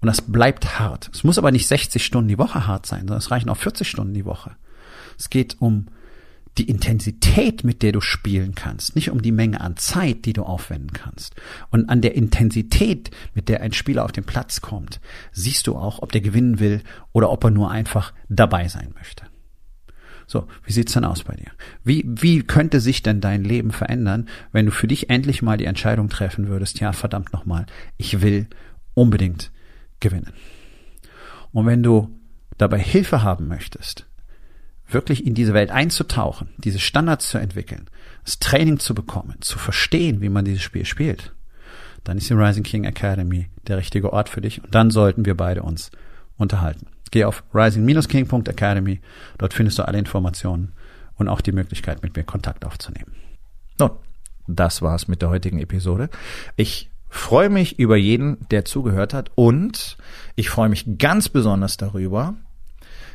Und 0.00 0.06
das 0.06 0.22
bleibt 0.22 0.78
hart. 0.78 1.10
Es 1.12 1.24
muss 1.24 1.38
aber 1.38 1.50
nicht 1.50 1.66
60 1.66 2.04
Stunden 2.04 2.28
die 2.28 2.38
Woche 2.38 2.66
hart 2.66 2.86
sein, 2.86 3.00
sondern 3.00 3.18
es 3.18 3.30
reichen 3.30 3.50
auch 3.50 3.56
40 3.56 3.88
Stunden 3.88 4.14
die 4.14 4.24
Woche. 4.24 4.52
Es 5.18 5.30
geht 5.30 5.56
um 5.60 5.86
die 6.58 6.68
Intensität, 6.68 7.64
mit 7.64 7.82
der 7.82 7.92
du 7.92 8.00
spielen 8.00 8.54
kannst, 8.54 8.94
nicht 8.94 9.10
um 9.10 9.22
die 9.22 9.32
Menge 9.32 9.60
an 9.60 9.76
Zeit, 9.76 10.24
die 10.24 10.32
du 10.32 10.42
aufwenden 10.42 10.92
kannst. 10.92 11.36
Und 11.70 11.88
an 11.88 12.00
der 12.00 12.14
Intensität, 12.14 13.10
mit 13.34 13.48
der 13.48 13.62
ein 13.62 13.72
Spieler 13.72 14.04
auf 14.04 14.12
den 14.12 14.24
Platz 14.24 14.60
kommt, 14.60 15.00
siehst 15.32 15.66
du 15.66 15.76
auch, 15.76 16.02
ob 16.02 16.12
der 16.12 16.20
gewinnen 16.20 16.58
will 16.58 16.82
oder 17.12 17.30
ob 17.30 17.44
er 17.44 17.50
nur 17.50 17.70
einfach 17.70 18.12
dabei 18.28 18.68
sein 18.68 18.92
möchte. 18.94 19.24
So, 20.26 20.46
wie 20.64 20.72
sieht's 20.72 20.92
denn 20.92 21.04
aus 21.04 21.24
bei 21.24 21.36
dir? 21.36 21.50
Wie, 21.84 22.04
wie 22.06 22.42
könnte 22.42 22.80
sich 22.80 23.02
denn 23.02 23.22
dein 23.22 23.44
Leben 23.44 23.70
verändern, 23.70 24.28
wenn 24.52 24.66
du 24.66 24.72
für 24.72 24.86
dich 24.86 25.08
endlich 25.08 25.40
mal 25.40 25.56
die 25.56 25.64
Entscheidung 25.64 26.10
treffen 26.10 26.48
würdest, 26.48 26.80
ja, 26.80 26.92
verdammt 26.92 27.32
nochmal, 27.32 27.64
ich 27.96 28.20
will 28.20 28.46
unbedingt 28.92 29.50
gewinnen. 30.00 30.32
Und 31.52 31.64
wenn 31.64 31.82
du 31.82 32.18
dabei 32.58 32.78
Hilfe 32.78 33.22
haben 33.22 33.48
möchtest, 33.48 34.07
wirklich 34.88 35.26
in 35.26 35.34
diese 35.34 35.54
Welt 35.54 35.70
einzutauchen, 35.70 36.48
diese 36.56 36.78
Standards 36.78 37.28
zu 37.28 37.38
entwickeln, 37.38 37.88
das 38.24 38.38
Training 38.38 38.78
zu 38.78 38.94
bekommen, 38.94 39.36
zu 39.40 39.58
verstehen, 39.58 40.20
wie 40.20 40.28
man 40.28 40.44
dieses 40.44 40.62
Spiel 40.62 40.84
spielt, 40.84 41.34
dann 42.04 42.16
ist 42.16 42.30
die 42.30 42.34
Rising 42.34 42.62
King 42.62 42.84
Academy 42.84 43.48
der 43.66 43.76
richtige 43.76 44.12
Ort 44.12 44.28
für 44.28 44.40
dich 44.40 44.62
und 44.62 44.74
dann 44.74 44.90
sollten 44.90 45.24
wir 45.24 45.36
beide 45.36 45.62
uns 45.62 45.90
unterhalten. 46.36 46.86
Geh 47.10 47.24
auf 47.24 47.42
rising-king.academy, 47.54 49.00
dort 49.38 49.54
findest 49.54 49.78
du 49.78 49.86
alle 49.86 49.98
Informationen 49.98 50.72
und 51.16 51.28
auch 51.28 51.40
die 51.40 51.52
Möglichkeit, 51.52 52.02
mit 52.02 52.16
mir 52.16 52.24
Kontakt 52.24 52.64
aufzunehmen. 52.64 53.12
Nun, 53.78 53.90
das 54.46 54.82
war's 54.82 55.08
mit 55.08 55.22
der 55.22 55.30
heutigen 55.30 55.58
Episode. 55.58 56.10
Ich 56.56 56.90
freue 57.08 57.48
mich 57.48 57.78
über 57.78 57.96
jeden, 57.96 58.46
der 58.50 58.64
zugehört 58.64 59.14
hat 59.14 59.30
und 59.34 59.96
ich 60.36 60.50
freue 60.50 60.68
mich 60.68 60.98
ganz 60.98 61.28
besonders 61.28 61.76
darüber, 61.76 62.34